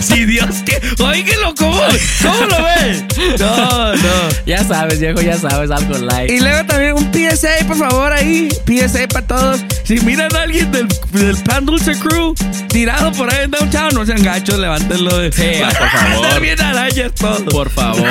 Si 0.00 0.24
Dios 0.24 0.62
que. 0.64 0.80
Óigelo, 1.02 1.54
¿cómo, 1.54 1.80
¿cómo 2.22 2.46
lo 2.46 2.64
ves? 2.64 3.04
No, 3.38 3.94
no. 3.94 4.28
ya 4.46 4.64
sabes, 4.64 5.00
viejo, 5.00 5.20
ya 5.20 5.36
sabes, 5.36 5.70
algo 5.70 5.98
light. 5.98 6.30
Y 6.30 6.40
luego 6.40 6.64
también 6.66 6.94
un 6.94 7.10
PSA, 7.12 7.66
por 7.66 7.76
favor, 7.76 8.12
ahí. 8.12 8.48
PSA 8.66 9.08
para 9.08 9.26
todos. 9.26 9.60
Si 9.84 10.00
miran 10.00 10.34
a 10.34 10.42
alguien 10.42 10.70
del, 10.72 10.88
del 11.12 11.36
Pan 11.38 11.66
Dulce 11.66 11.98
Crew 11.98 12.34
tirado 12.68 13.12
por 13.12 13.32
ahí 13.32 13.44
en 13.44 13.50
downtown, 13.50 13.94
no 13.94 14.06
sean 14.06 14.22
gachos, 14.22 14.58
levántenlo. 14.58 15.18
De, 15.18 15.32
Sí, 15.32 15.60
por 15.60 15.88
favor. 15.90 16.40
Bien 16.40 16.60
arañas 16.60 17.12
todo. 17.14 17.44
Por 17.46 17.70
favor. 17.70 18.08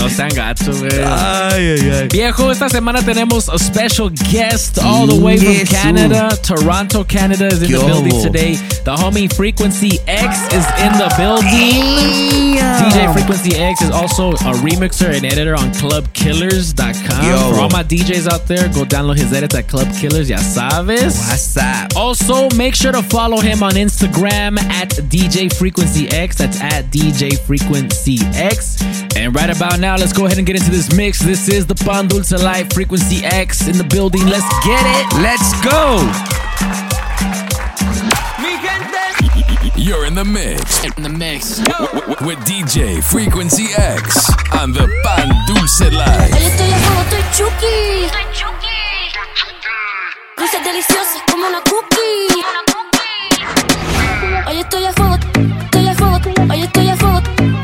No 0.00 0.08
sean 0.08 0.30
gachos, 0.30 0.80
güey. 0.80 1.04
Ay, 1.04 1.76
ay, 1.78 1.90
ay. 1.90 2.08
Viejo, 2.10 2.50
esta 2.50 2.68
semana 2.70 3.02
tenemos 3.02 3.48
a 3.48 3.58
special 3.58 4.08
guest 4.30 4.78
all 4.78 5.06
the 5.06 5.14
way 5.14 5.36
from 5.36 5.52
Yes, 5.52 5.68
Canada. 5.68 6.30
Toronto, 6.42 7.04
Canada 7.04 7.46
is 7.48 7.62
in 7.62 7.70
the 7.70 7.78
building 7.78 8.22
today. 8.22 8.54
The 8.84 8.96
homie 8.96 9.30
Frequency 9.32 9.98
X 10.06 10.38
is 10.54 10.64
in 10.80 10.92
the 10.96 11.12
building. 11.18 12.56
DJ 12.80 13.12
Frequency 13.12 13.56
X 13.56 13.82
is 13.82 13.90
also 13.90 14.30
a 14.30 14.52
remixer 14.64 15.14
and 15.14 15.24
editor 15.26 15.54
on 15.54 15.70
clubkillers.com. 15.72 17.24
Yo. 17.26 17.54
For 17.54 17.60
all 17.60 17.68
my 17.68 17.82
DJs 17.84 18.26
out 18.32 18.46
there, 18.46 18.68
go 18.68 18.84
download 18.84 19.18
his 19.18 19.32
edits 19.34 19.54
at 19.54 19.68
Club 19.68 19.88
Killers, 19.94 20.30
ya 20.30 20.38
sabes. 20.38 21.18
What's 21.28 21.56
up? 21.58 21.94
Also, 21.94 22.48
make 22.56 22.74
sure 22.74 22.92
to 22.92 23.02
follow 23.02 23.40
him 23.40 23.62
on 23.62 23.72
Instagram 23.72 24.58
at 24.58 24.88
DJ 25.10 25.52
Frequency 25.52 26.08
X. 26.08 26.36
That's 26.38 26.58
at 26.60 26.86
DJ 26.86 27.38
Frequency 27.38 28.18
X. 28.34 28.82
And 29.16 29.34
right 29.34 29.54
about 29.54 29.78
now, 29.80 29.89
let's 29.96 30.12
go 30.12 30.26
ahead 30.26 30.38
and 30.38 30.46
get 30.46 30.56
into 30.56 30.70
this 30.70 30.94
mix. 30.94 31.20
This 31.20 31.48
is 31.48 31.66
the 31.66 31.74
Pan 31.74 32.06
Dulce 32.06 32.32
Live 32.32 32.72
Frequency 32.72 33.24
X 33.24 33.66
in 33.66 33.76
the 33.78 33.84
building. 33.84 34.24
Let's 34.26 34.46
get 34.64 34.84
it. 34.84 35.06
Let's 35.22 35.50
go. 35.64 35.98
You're 39.76 40.06
in 40.06 40.14
the 40.14 40.24
mix. 40.24 40.84
In 40.84 41.02
the 41.02 41.08
mix. 41.08 41.60
With 42.20 42.38
DJ 42.46 43.02
Frequency 43.02 43.68
X 43.76 44.30
on 44.52 44.72
the 44.72 44.86
Pan 45.02 45.28
Dulce 45.46 45.90
Live. 45.90 46.30
Hoy 46.30 46.44
estoy 46.44 46.70
a 46.70 46.78
fuego, 46.78 47.00
estoy 47.02 47.22
chuki. 47.36 48.10
Dulces 50.36 50.62
deliciosas 50.64 51.22
como 51.30 51.46
una 51.46 51.60
cookie. 51.62 52.44
Hoy 54.46 54.58
estoy 54.60 54.84
a 54.84 54.92
fuego, 54.92 55.14
estoy 55.64 55.88
a 55.88 55.94
fuego. 55.94 56.18
Hoy 56.50 56.62
estoy 56.62 56.88
a 56.88 56.96
fuego, 56.96 57.18
estoy 57.18 57.38
a 57.38 57.46
fuego. 57.46 57.59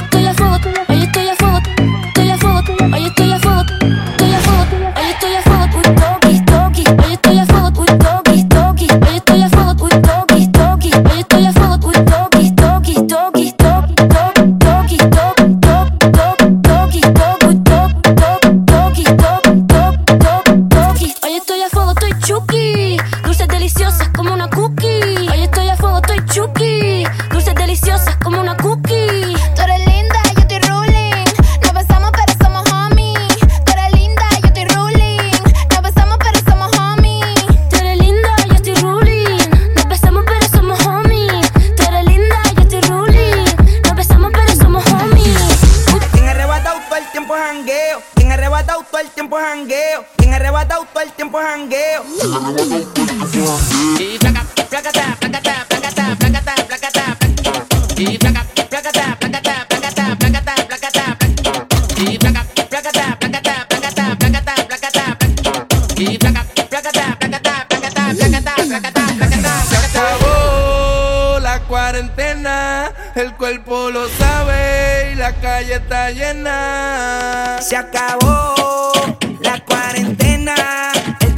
Se 69.68 69.76
acabó 69.76 71.38
la 71.40 71.60
cuarentena, 71.62 72.92
el 73.14 73.34
cuerpo 73.34 73.90
lo 73.90 74.08
sabe 74.18 75.12
y 75.12 75.14
la 75.14 75.32
calle 75.40 75.76
está 75.76 76.10
llena. 76.10 77.58
Se 77.60 77.76
acabó 77.76 78.92
la 79.40 79.58
cuarentena. 79.64 80.95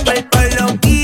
rompe 0.08 0.18
el 0.18 0.24
pelo. 0.24 0.97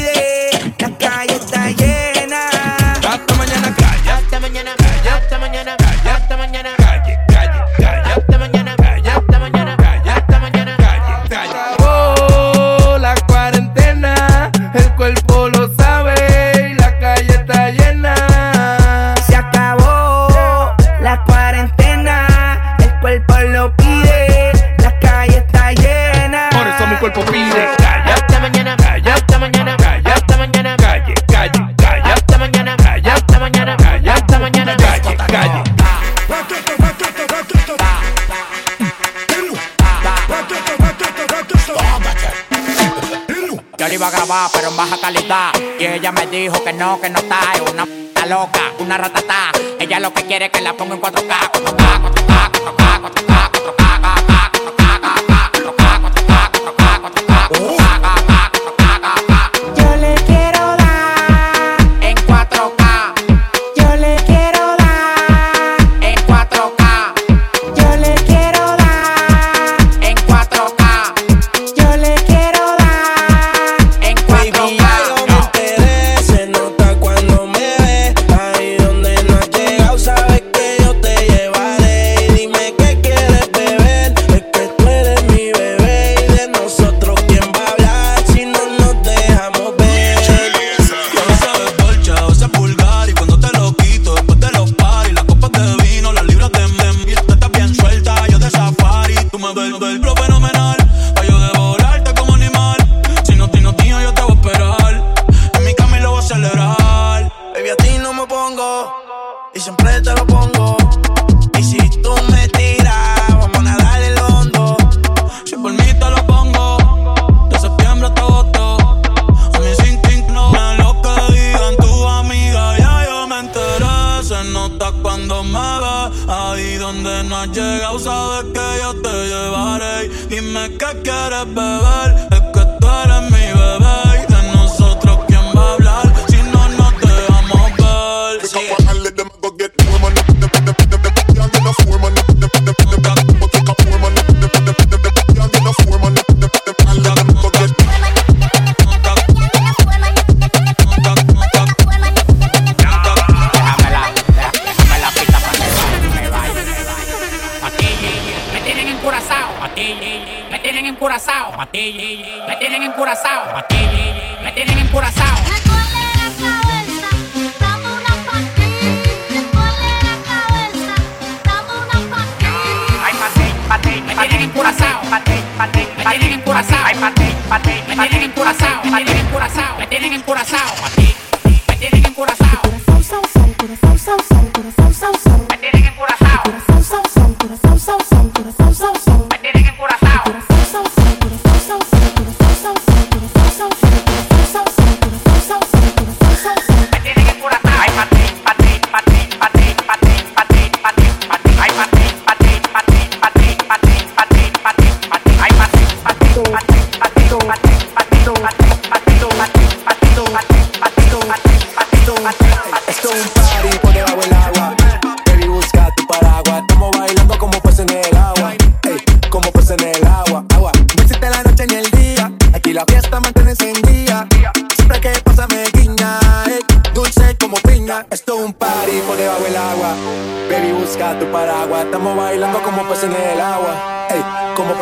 va, 44.27 44.49
pero 44.53 44.69
en 44.69 44.77
baja 44.77 44.97
calidad. 45.01 45.53
Y 45.79 45.85
ella 45.85 46.13
me 46.13 46.27
dijo 46.27 46.63
que 46.65 46.73
no, 46.73 47.01
que 47.01 47.11
no 47.11 47.19
está, 47.19 47.53
es 47.55 47.61
una 47.61 47.85
p*** 47.85 48.27
loca, 48.29 48.73
una 48.79 48.97
ratatá. 48.97 49.53
Ella 49.79 50.01
lo 50.01 50.13
que 50.13 50.25
quiere 50.25 50.47
es 50.47 50.51
que 50.51 50.61
la 50.61 50.73
ponga 50.75 50.95
en 50.95 51.03
4K, 51.03 51.53
4K, 51.53 52.03
4K. 52.03 52.24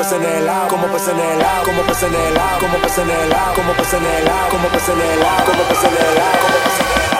pez 0.02 0.12
en 0.12 0.24
el 0.24 0.48
agua, 0.48 0.68
como 0.68 0.86
pez 0.88 1.08
en 1.08 1.20
el 1.20 1.40
agua, 1.40 1.62
como 1.64 1.82
pez 1.82 2.02
en 2.02 2.14
el 2.14 2.36
agua, 2.36 2.58
como 2.58 2.78
pez 2.82 2.98
el 2.98 3.10
agua, 3.32 3.54
como 3.54 3.72
pez 3.74 3.94
en 3.94 4.04
el 4.04 4.28
agua, 4.28 4.48
como 4.50 4.68
pez 4.68 4.88
en 4.88 5.00
el 5.00 5.22
agua, 5.22 5.44
como 5.44 5.62
pez 5.68 5.84
el 5.84 6.02
agua, 6.02 6.40
como 6.40 6.58
pez 6.64 6.80
el 6.80 7.06
agua. 7.06 7.11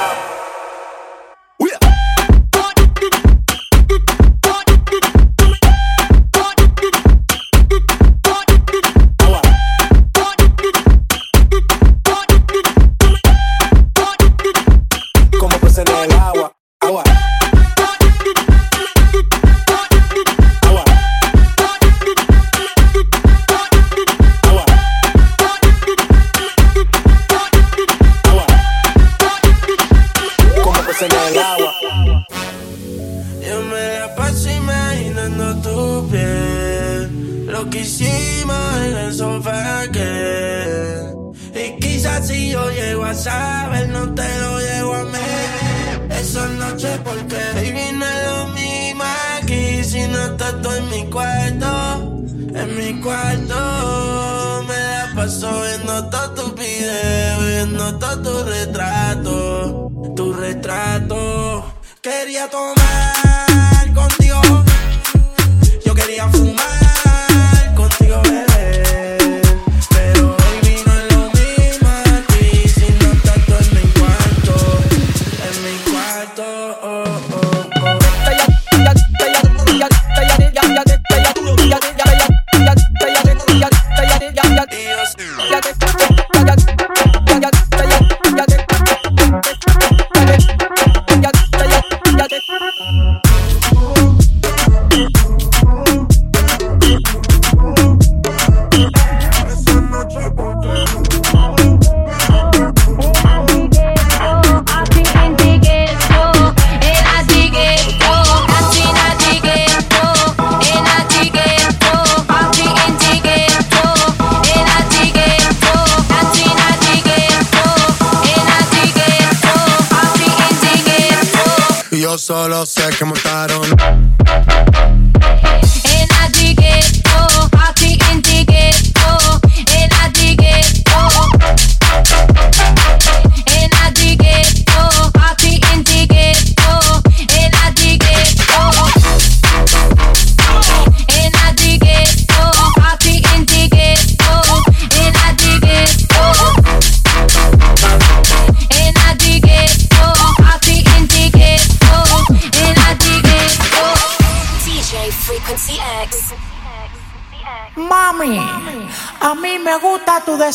Solo 122.33 122.65
sé 122.65 122.89
que 122.99 123.05
montar 123.05 123.52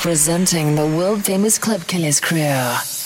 X, 0.00 0.06
representing 0.06 0.76
the 0.76 0.86
world 0.86 1.24
famous 1.24 1.58
Club 1.58 1.86
Killers 1.86 2.20
crew. 2.20 2.99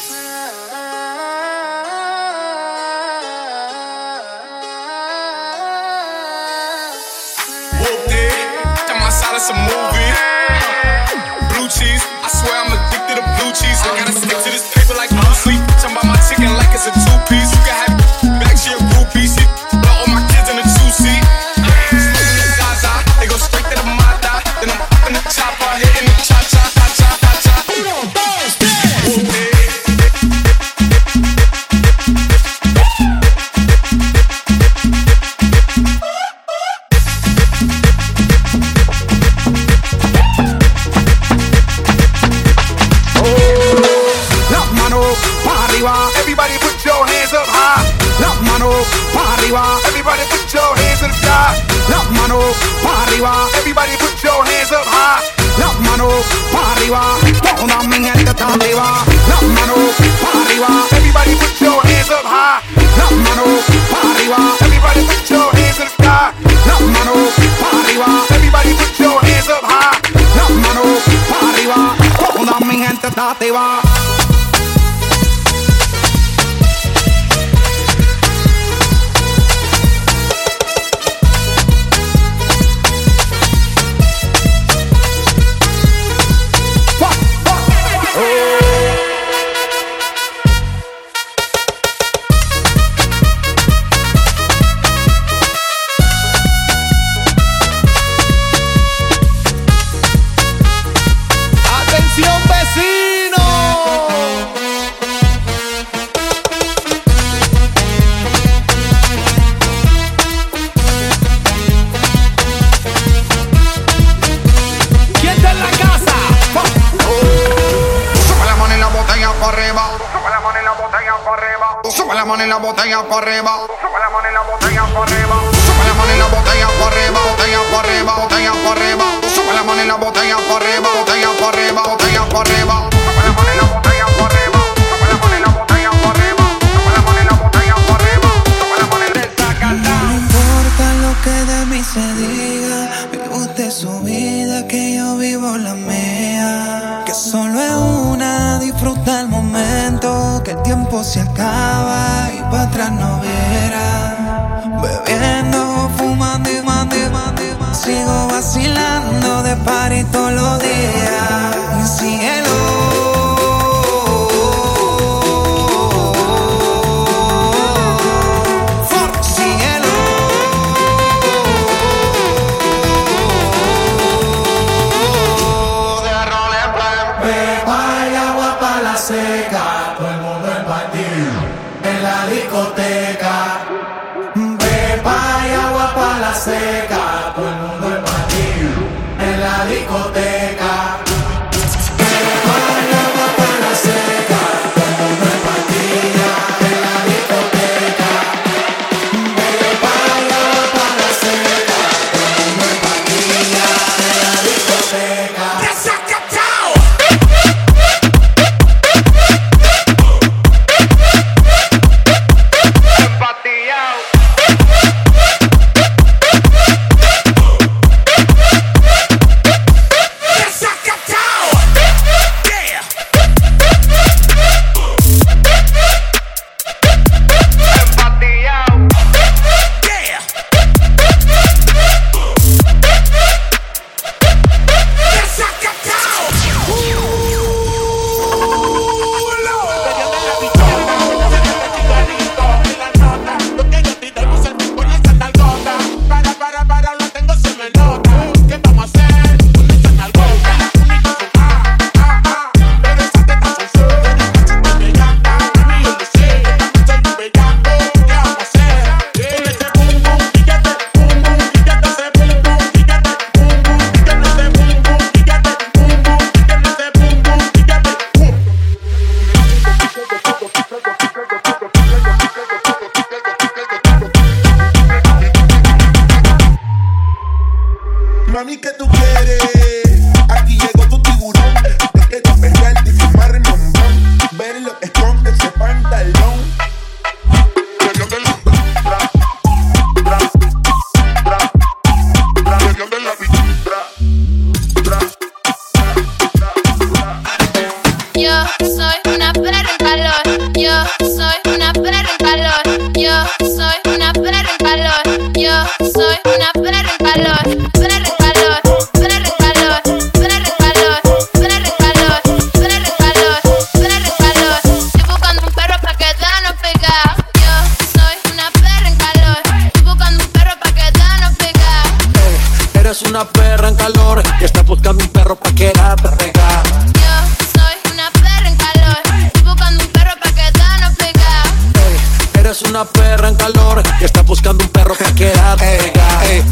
Estás 334.15 334.27
buscando 334.27 334.65
un 334.65 334.71
perro 334.71 334.95
pa' 334.95 335.12
quedarte 335.15 335.67
pegada. 335.93 336.25
Ey, 336.27 336.39
ey, 336.39 336.45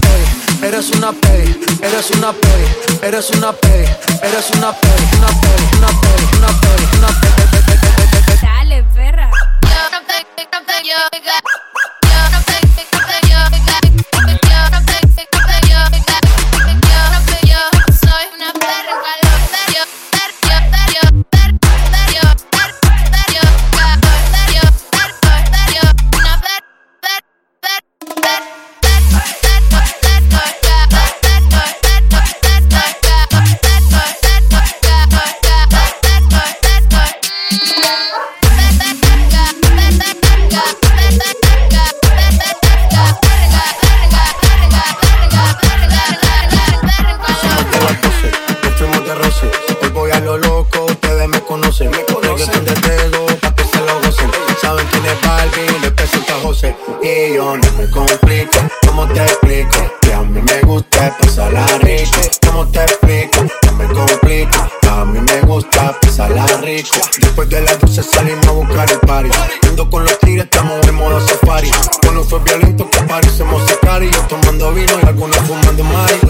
Eres 0.67 0.91
una 0.91 1.13
pey, 1.13 1.61
eres 1.83 2.11
una 2.11 2.33
pey, 2.33 2.65
eres 3.03 3.31
una 3.31 3.53
pey, 3.53 3.85
eres 4.23 4.51
una 4.57 4.73
pey, 4.73 5.01
una 5.19 5.29
pey, 5.41 5.61
una 5.79 5.89
pey, 6.03 6.21
una 6.39 6.51
pey, 6.61 6.81
una 6.99 7.09
pey. 7.21 7.33
Dale, 8.43 8.85
perra. 8.95 9.31
Yo 57.35 57.57
no 57.57 57.73
me 57.79 57.89
complico, 57.89 58.59
¿cómo 58.87 59.07
te 59.09 59.23
explico? 59.23 59.79
Que 60.01 60.13
a 60.13 60.23
mí 60.23 60.41
me 60.43 60.61
gusta 60.63 61.17
pasarla 61.19 61.67
rico. 61.79 62.19
¿Cómo 62.47 62.67
te 62.69 62.83
explico? 62.83 63.47
No 63.67 63.73
me 63.73 63.87
complico, 63.87 64.71
a 64.91 65.05
mí 65.05 65.21
me 65.21 65.41
gusta 65.43 65.99
pasarla 66.01 66.47
rico. 66.59 66.97
Después 67.21 67.49
de 67.49 67.63
las 67.63 67.79
12 67.81 68.03
salimos 68.03 68.47
a 68.47 68.51
buscar 68.51 68.91
el 68.91 68.99
party. 69.01 69.31
Ando 69.69 69.89
con 69.89 70.05
los 70.05 70.19
tigres, 70.21 70.45
estamos 70.45 70.87
en 70.87 70.95
modo 70.95 71.21
safari. 71.21 71.71
Cuando 72.03 72.25
fue 72.25 72.41
violento, 72.41 72.89
que 72.91 72.99
parecemos 73.03 73.63
sacar 73.69 74.03
y 74.03 74.11
yo 74.11 74.21
tomando 74.23 74.73
vino 74.73 74.93
y 75.03 75.07
algunos 75.07 75.37
fumando 75.39 75.85
mari. 75.85 76.21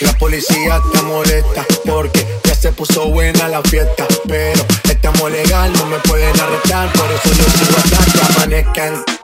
La 0.00 0.12
policía 0.18 0.80
está 0.84 1.02
molesta 1.02 1.64
porque 1.84 2.26
ya 2.44 2.54
se 2.54 2.72
puso 2.72 3.08
buena 3.08 3.48
la 3.48 3.62
fiesta. 3.62 4.06
Pero 4.28 4.62
estamos 4.84 5.30
legal, 5.30 5.72
no 5.72 5.86
me 5.86 5.98
pueden 6.00 6.38
arrestar. 6.38 6.92
Por 6.92 7.10
eso 7.10 7.28
yo 7.28 7.44
sigo 7.58 7.76
hasta 7.76 8.12
que 8.12 8.34
amanezcan. 8.34 9.23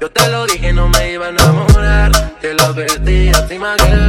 Yo 0.00 0.08
te 0.12 0.28
lo 0.28 0.46
dije, 0.46 0.72
no 0.72 0.88
me 0.88 1.12
iba 1.12 1.26
a 1.26 1.30
enamorar. 1.30 2.12
Te 2.40 2.54
lo 2.54 2.62
advertí 2.62 3.30
a 3.30 3.46
ti, 3.48 3.58
Maguire. 3.58 4.06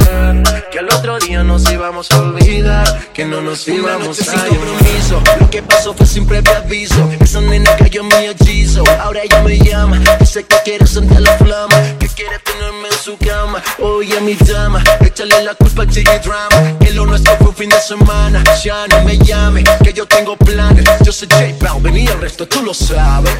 Que 0.70 0.78
al 0.78 0.88
otro 0.88 1.18
día 1.18 1.42
nos 1.42 1.68
íbamos 1.68 2.08
a 2.12 2.20
olvidar. 2.20 3.00
Que 3.12 3.24
no 3.24 3.40
nos 3.40 3.66
íbamos 3.66 4.20
a 4.28 4.36
llamar. 4.36 5.40
Lo 5.40 5.50
que 5.50 5.64
pasó 5.64 5.92
fue 5.92 6.06
sin 6.06 6.28
previo 6.28 6.56
aviso. 6.56 7.10
Esa 7.18 7.40
nena 7.40 7.74
cayó 7.76 8.02
en 8.02 8.06
mi 8.06 8.26
hechizo. 8.26 8.84
Ahora 9.00 9.22
ella 9.24 9.42
me 9.42 9.58
llama. 9.58 9.98
Dice 10.20 10.44
que 10.44 10.56
quiere 10.64 10.86
sentir 10.86 11.20
la 11.20 11.36
flama. 11.38 11.74
Que 11.98 12.06
quiere 12.06 12.38
tenerme 12.38 12.86
en 12.86 12.98
su 13.02 13.18
cama. 13.18 13.60
Oye, 13.80 14.20
mi 14.20 14.34
dama. 14.34 14.84
Échale 15.00 15.42
la 15.42 15.54
culpa 15.54 15.82
al 15.82 15.90
Chiggy 15.90 16.18
Drama. 16.24 16.78
Que 16.78 16.92
lo 16.92 17.04
nuestro 17.04 17.36
fue 17.38 17.48
un 17.48 17.56
fin 17.56 17.68
de 17.68 17.80
semana. 17.80 18.44
Ya 18.62 18.86
no 18.86 19.02
me 19.02 19.18
llame. 19.18 19.64
Que 19.82 19.92
yo 19.92 20.06
tengo 20.06 20.36
planes. 20.36 20.84
Yo 21.02 21.10
soy 21.10 21.26
J 21.28 21.46
Balvin 21.58 21.96
y 21.96 22.06
el 22.06 22.20
resto 22.20 22.46
tú 22.46 22.62
lo 22.62 22.74
sabes. 22.74 23.32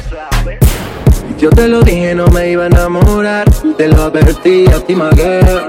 Yo 1.41 1.49
te 1.49 1.67
lo 1.67 1.81
dije, 1.81 2.13
no 2.13 2.27
me 2.27 2.51
iba 2.51 2.65
a 2.65 2.67
enamorar. 2.67 3.49
Te 3.75 3.87
lo 3.87 4.03
advertí 4.03 4.67
a 4.67 4.79
ti, 4.85 4.95
Maguire. 4.95 5.65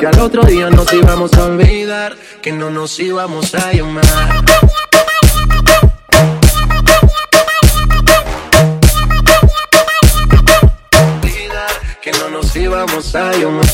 Que 0.00 0.06
al 0.08 0.18
otro 0.18 0.42
día 0.42 0.68
nos 0.68 0.92
íbamos 0.92 1.32
a 1.34 1.44
olvidar. 1.44 2.16
Que 2.42 2.50
no 2.50 2.70
nos 2.70 2.98
íbamos 2.98 3.54
a 3.54 3.72
llamar. 3.72 4.02
Que 12.02 12.10
no 12.10 12.28
nos 12.28 12.56
íbamos 12.56 13.14
a 13.14 13.30
llamar. 13.30 13.66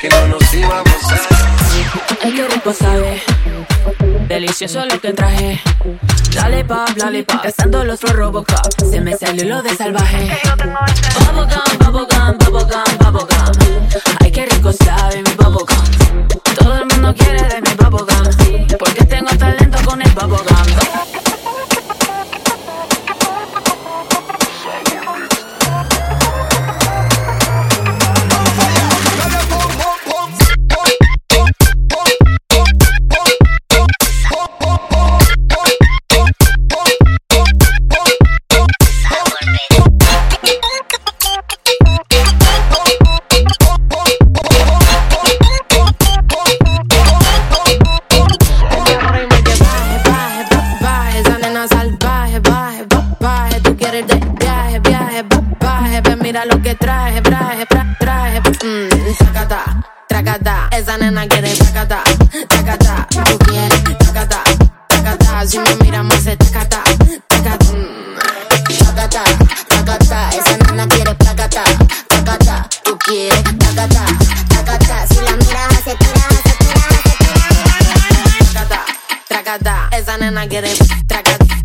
Que 0.00 0.08
no 0.08 0.26
nos 0.28 0.54
íbamos 0.54 1.12
a 1.12 2.24
Ay, 2.24 2.32
qué 2.32 2.48
rico 2.48 2.72
sabe. 2.72 3.29
Delicioso 4.30 4.86
lo 4.86 5.00
que 5.00 5.12
traje. 5.12 5.60
Lollipop, 6.36 6.96
lollipop. 6.96 7.42
Cazando 7.42 7.84
los 7.84 7.98
pro 7.98 8.12
Robocop. 8.12 8.80
Se 8.88 9.00
me 9.00 9.16
salió 9.16 9.56
lo 9.56 9.60
de 9.60 9.74
salvaje. 9.74 10.38
Bubblegum, 10.54 11.78
bubblegum, 11.80 12.38
bubblegum, 12.38 13.12
bubblegum. 13.12 13.88
Ay, 14.20 14.30
qué 14.30 14.46
rico 14.46 14.72
sabe 14.72 15.16
mi 15.16 15.34
bubblegum. 15.34 16.28
Todo 16.56 16.76
el 16.76 16.86
mundo 16.86 17.12
quiere 17.12 17.42
de 17.42 17.60
mi 17.60 17.74
bubblegum. 17.74 18.78
Porque 18.78 19.04
tengo 19.04 19.30
talento 19.36 19.69
Mira 56.30 56.44
lo 56.44 56.62
que 56.62 56.76
traje, 56.76 57.20
traje, 57.22 57.66
tra, 57.66 57.96
traje. 57.98 58.40
Mmm, 58.40 59.16
chacata, 59.18 59.64
tracata. 60.06 60.68
Esa 60.70 60.96
nena 60.96 61.26
quiere 61.26 61.52
chacata, 61.52 62.04
chacata. 62.48 63.08
Tú 63.10 63.36
quieres 63.38 63.82
chacata, 63.98 64.44
chacata. 64.88 65.44
Si 65.44 65.58
me 65.58 65.74
mira 65.82 66.04
más 66.04 66.22
se 66.22 66.36
chacata, 66.36 66.84
chacata. 67.28 67.74
Mmm, 67.74 68.16
chacata, 68.78 69.24
chacata. 69.68 70.30
Esa 70.30 70.56
nena 70.58 70.86
quiere 70.86 71.16
chacata, 71.18 71.64
chacata. 72.08 72.68
Tú 72.84 72.96
quieres 72.98 73.42
chacata, 73.58 74.04
chacata. 74.50 75.06
Si 75.08 75.16
la 75.16 75.32
miras 75.32 75.78
hace 75.78 75.96
tira, 75.96 76.26
hace 76.30 76.54
tira, 76.60 76.84
hace 76.94 77.12
tira. 77.18 78.52
Chacata, 78.52 78.84
tracata. 79.26 79.88
Esa 79.90 80.16
nena 80.16 80.46
quiere 80.46 80.72
chacata. 81.08 81.59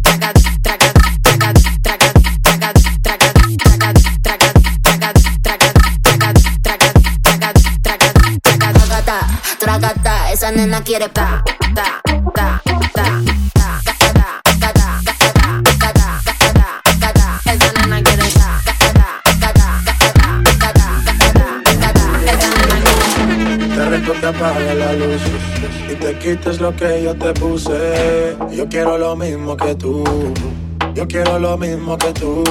quiere 10.85 11.09
pa, 11.09 11.43
pa, 11.73 12.01
pa, 12.31 12.61
pa. 12.93 13.21
te 24.21 24.27
apaga 24.27 24.73
la 24.75 24.93
luz 24.93 25.21
y 25.91 25.95
te 25.95 26.17
quites 26.19 26.61
lo 26.61 26.75
que 26.75 27.03
yo 27.03 27.15
te 27.15 27.33
puse. 27.33 28.37
Yo 28.51 28.67
quiero 28.69 28.97
lo 28.97 29.15
mismo 29.15 29.57
que 29.57 29.75
tú. 29.75 30.03
Yo 30.93 31.07
quiero 31.07 31.39
lo 31.39 31.57
mismo 31.57 31.97
que 31.97 32.13
tú. 32.13 32.43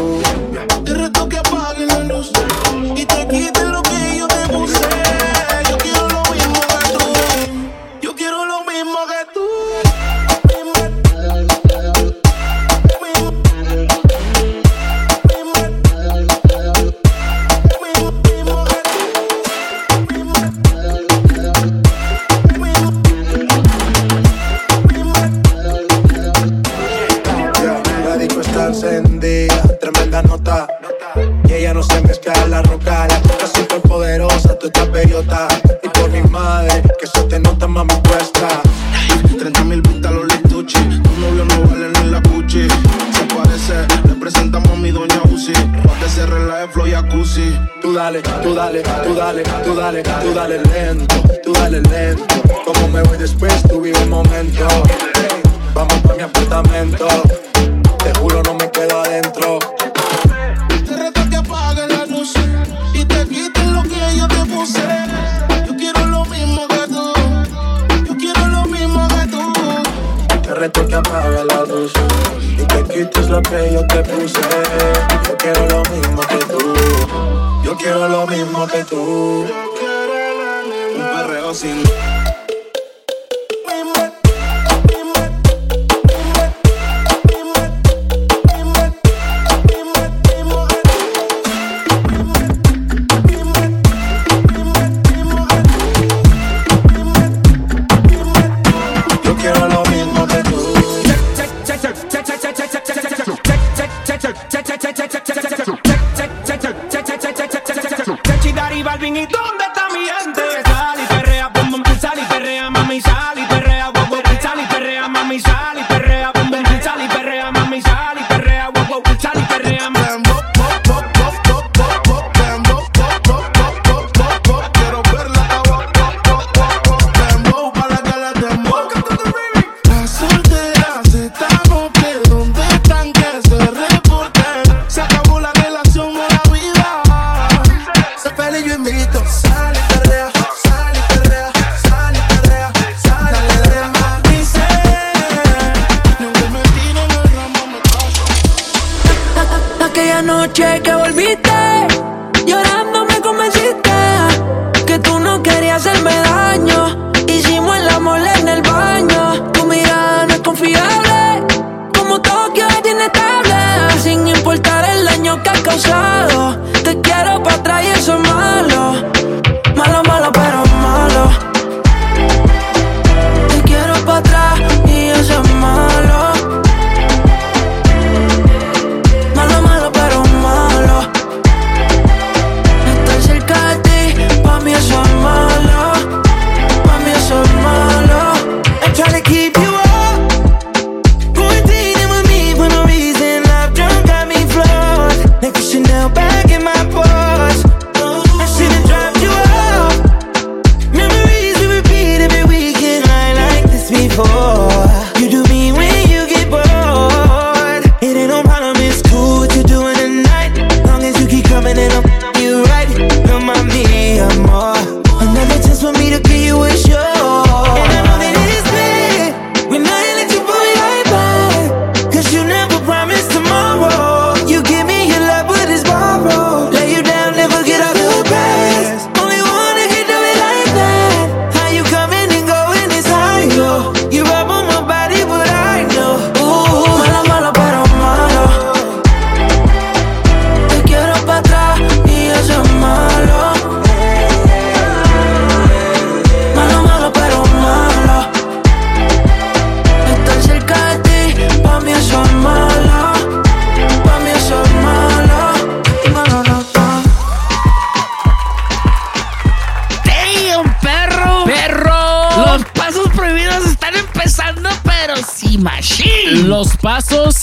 wish 216.59 216.86
you 216.88 217.14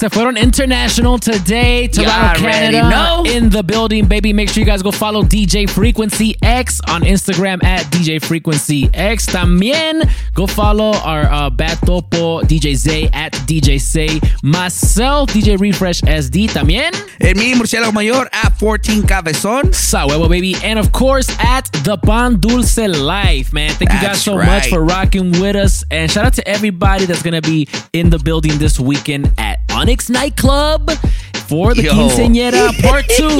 se 0.01 0.09
fueron 0.09 0.35
international 0.35 1.19
today. 1.19 1.87
Toronto, 1.87 2.41
Canada. 2.41 2.89
know. 2.89 3.23
In 3.23 3.51
the 3.51 3.61
building, 3.61 4.07
baby. 4.07 4.33
Make 4.33 4.49
sure 4.49 4.61
you 4.61 4.65
guys 4.65 4.81
go 4.81 4.89
follow 4.89 5.21
DJ 5.21 5.69
Frequency 5.69 6.35
X 6.41 6.81
on 6.89 7.03
Instagram 7.03 7.63
at 7.63 7.85
DJ 7.91 8.19
Frequency 8.19 8.89
X. 8.95 9.27
También 9.27 10.09
go 10.33 10.47
follow 10.47 10.93
our 11.03 11.31
uh, 11.31 11.51
Bad 11.51 11.77
Topo 11.85 12.41
DJ 12.41 12.73
Zay 12.75 13.09
at 13.13 13.33
DJ 13.45 13.79
Say. 13.79 14.19
Myself, 14.41 15.29
DJ 15.29 15.59
Refresh 15.59 16.01
SD. 16.01 16.49
También. 16.49 16.91
En 17.19 17.37
mi 17.37 17.53
murciélago 17.53 17.93
mayor 17.93 18.27
at 18.33 18.57
14 18.57 19.03
Cabezón. 19.03 19.71
Sa 19.71 20.07
huevo, 20.07 20.27
baby. 20.27 20.55
And 20.63 20.79
of 20.79 20.91
course, 20.91 21.29
at 21.37 21.71
the 21.83 21.95
Pan 21.97 22.39
Dulce 22.39 22.87
Life, 22.87 23.53
man. 23.53 23.69
Thank 23.69 23.93
you 23.93 24.01
guys 24.01 24.23
so 24.23 24.35
right. 24.35 24.47
much 24.47 24.69
for 24.69 24.83
rocking 24.83 25.29
with 25.39 25.55
us. 25.55 25.83
And 25.91 26.09
shout 26.09 26.25
out 26.25 26.33
to 26.33 26.47
everybody 26.47 27.05
that's 27.05 27.21
going 27.21 27.39
to 27.39 27.47
be 27.47 27.67
in 27.93 28.09
the 28.09 28.17
building 28.17 28.57
this 28.57 28.79
weekend 28.79 29.31
at 29.37 29.60
Onyx 29.75 30.09
Nightclub 30.09 30.91
for 31.47 31.73
the 31.73 31.83
Yo. 31.83 31.93
Quinceañera 31.93 32.71
Part 32.81 33.07
2. 33.19 33.33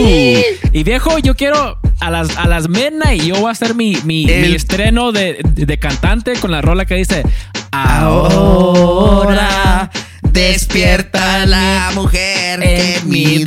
y 0.74 0.84
viejo, 0.84 1.18
yo 1.20 1.36
quiero 1.36 1.78
a 2.00 2.10
las, 2.10 2.36
a 2.38 2.48
las 2.48 2.68
midnight, 2.70 3.22
yo 3.24 3.36
voy 3.36 3.50
a 3.50 3.52
hacer 3.52 3.76
mi, 3.76 3.98
mi, 4.06 4.30
El- 4.30 4.50
mi 4.50 4.56
estreno 4.56 5.12
de, 5.12 5.40
de 5.44 5.78
cantante 5.78 6.34
con 6.40 6.52
la 6.52 6.62
rola 6.62 6.86
que 6.86 6.96
dice 6.96 7.24
Ahora 7.72 9.92
despierta 10.24 11.46
la 11.46 11.92
mujer 11.94 12.60
que 12.62 12.96
en 12.98 13.10
mí 13.10 13.44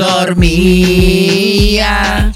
dormía. 1.05 2.33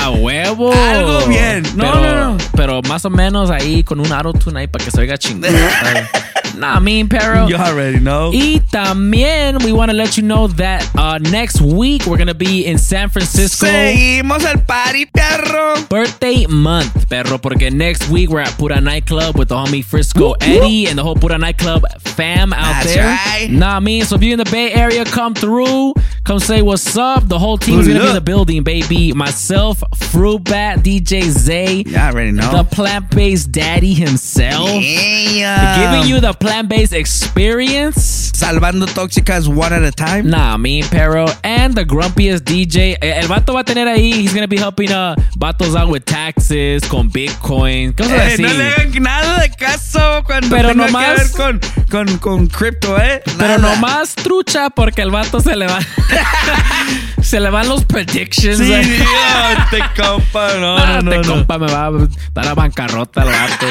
A 0.00 0.10
huevo. 0.10 0.72
Algo 0.72 1.26
bien. 1.26 1.62
No, 1.76 1.92
pero, 1.92 1.94
no, 2.00 2.30
no. 2.32 2.36
Pero 2.56 2.82
más 2.82 3.04
o 3.04 3.10
menos 3.10 3.50
ahí 3.50 3.82
con 3.84 4.00
un 4.00 4.10
auto-tune 4.12 4.60
ahí 4.60 4.66
para 4.66 4.84
que 4.84 4.90
se 4.90 5.00
oiga 5.00 5.18
chingón. 5.18 5.52
nah, 6.58 6.76
I 6.78 6.80
mean, 6.80 7.08
pero. 7.08 7.46
You 7.48 7.56
already 7.56 7.98
know. 7.98 8.30
Y 8.32 8.60
también, 8.70 9.62
we 9.64 9.72
want 9.72 9.90
to 9.90 9.96
let 9.96 10.16
you 10.16 10.22
know 10.22 10.48
that 10.56 10.82
uh, 10.96 11.18
next 11.18 11.60
week 11.60 12.06
we're 12.06 12.16
going 12.16 12.28
to 12.28 12.34
be 12.34 12.64
in 12.66 12.78
San 12.78 13.10
Francisco. 13.10 13.66
Seguimos 13.66 14.44
el 14.44 14.60
party, 14.60 15.06
perro. 15.06 15.74
Birthday 15.88 16.46
month, 16.46 17.08
perro, 17.08 17.38
porque 17.38 17.70
next 17.70 18.08
week 18.08 18.30
we're 18.30 18.40
at 18.40 18.56
Pura 18.58 18.80
Nightclub 18.80 19.36
with 19.38 19.48
the 19.48 19.54
homie 19.54 19.84
Frisco 19.84 20.32
Eddie 20.40 20.86
and 20.86 20.98
the 20.98 21.02
whole 21.02 21.14
Pura 21.16 21.36
Nightclub 21.38 21.84
fam 22.00 22.52
out 22.52 22.82
That's 22.82 22.94
there. 22.94 23.04
right. 23.04 23.48
Nah, 23.50 23.76
I 23.76 23.80
mean, 23.80 24.04
so 24.04 24.16
if 24.16 24.22
you're 24.22 24.32
in 24.32 24.38
the 24.38 24.50
Bay 24.50 24.72
Area, 24.72 25.04
come 25.04 25.34
through, 25.34 25.94
come 26.24 26.38
say 26.38 26.62
what's 26.62 26.96
up. 26.96 27.28
The 27.28 27.38
whole 27.38 27.58
team's 27.58 27.86
gonna 27.88 28.00
be 28.00 28.06
in 28.08 28.14
the 28.14 28.20
building, 28.20 28.62
baby. 28.62 29.12
Myself, 29.12 29.82
Fruit 30.10 30.42
Bat, 30.44 30.82
DJ 30.82 31.22
Zay, 31.30 31.82
You 31.86 31.96
already 31.96 32.32
know. 32.32 32.50
the 32.50 32.64
plant-based 32.64 33.50
daddy 33.52 33.94
himself, 33.94 34.68
Yeah. 34.82 35.78
giving 35.92 36.08
you 36.08 36.20
the 36.20 36.32
plant-based 36.34 36.92
experience. 36.92 38.30
Salvando 38.34 38.86
tóxicas 38.86 39.48
one 39.48 39.72
at 39.72 39.82
a 39.82 39.92
time. 39.92 40.28
Nah, 40.28 40.56
me, 40.56 40.82
pero, 40.90 41.26
and 41.44 41.74
the 41.74 41.84
grumpiest 41.84 42.44
DJ. 42.44 42.96
Eh, 43.00 43.20
El 43.20 43.28
vato 43.28 43.52
va 43.54 43.60
a 43.60 43.64
tener 43.64 43.86
ahí, 43.88 44.12
he's 44.12 44.32
gonna 44.32 44.46
be 44.46 44.56
helping 44.56 44.90
uh, 44.92 45.14
vatos 45.38 45.74
out 45.76 45.88
with 45.90 46.04
taxes, 46.04 46.82
con 46.88 47.08
Bitcoin, 47.10 47.92
cosas 47.92 48.12
Eh, 48.12 48.32
así. 48.34 48.42
no 48.42 48.48
le 48.54 48.64
hagan 48.68 49.02
nada 49.02 49.40
de 49.40 49.50
caso 49.50 50.22
cuando 50.24 50.48
Pero 50.56 50.68
tenga 50.70 50.86
nomás- 50.86 51.06
que 51.06 51.22
ver 51.22 51.30
con, 51.32 51.60
con, 51.90 52.18
con 52.18 52.46
cripto, 52.46 52.96
¿eh? 52.98 53.22
Pero 53.38 53.58
Nada. 53.58 53.74
nomás 53.74 54.14
trucha 54.14 54.70
porque 54.70 55.02
el 55.02 55.10
vato 55.10 55.40
se 55.40 55.54
le 55.56 55.66
va. 55.66 55.78
se 57.22 57.40
le 57.40 57.50
van 57.50 57.68
los 57.68 57.84
predictions. 57.84 58.58
Sí, 58.58 58.72
eh. 58.72 58.82
Dios, 58.82 59.70
te 59.70 60.02
compa, 60.02 60.54
no, 60.54 60.76
Ah, 60.78 61.00
no, 61.02 61.10
te 61.10 61.16
no, 61.18 61.22
no. 61.22 61.32
compa 61.34 61.58
me 61.58 61.66
va 61.70 61.86
a 61.86 61.90
dar 62.34 62.48
a 62.48 62.54
bancarrota 62.54 63.22
el 63.22 63.28
vato. 63.28 63.66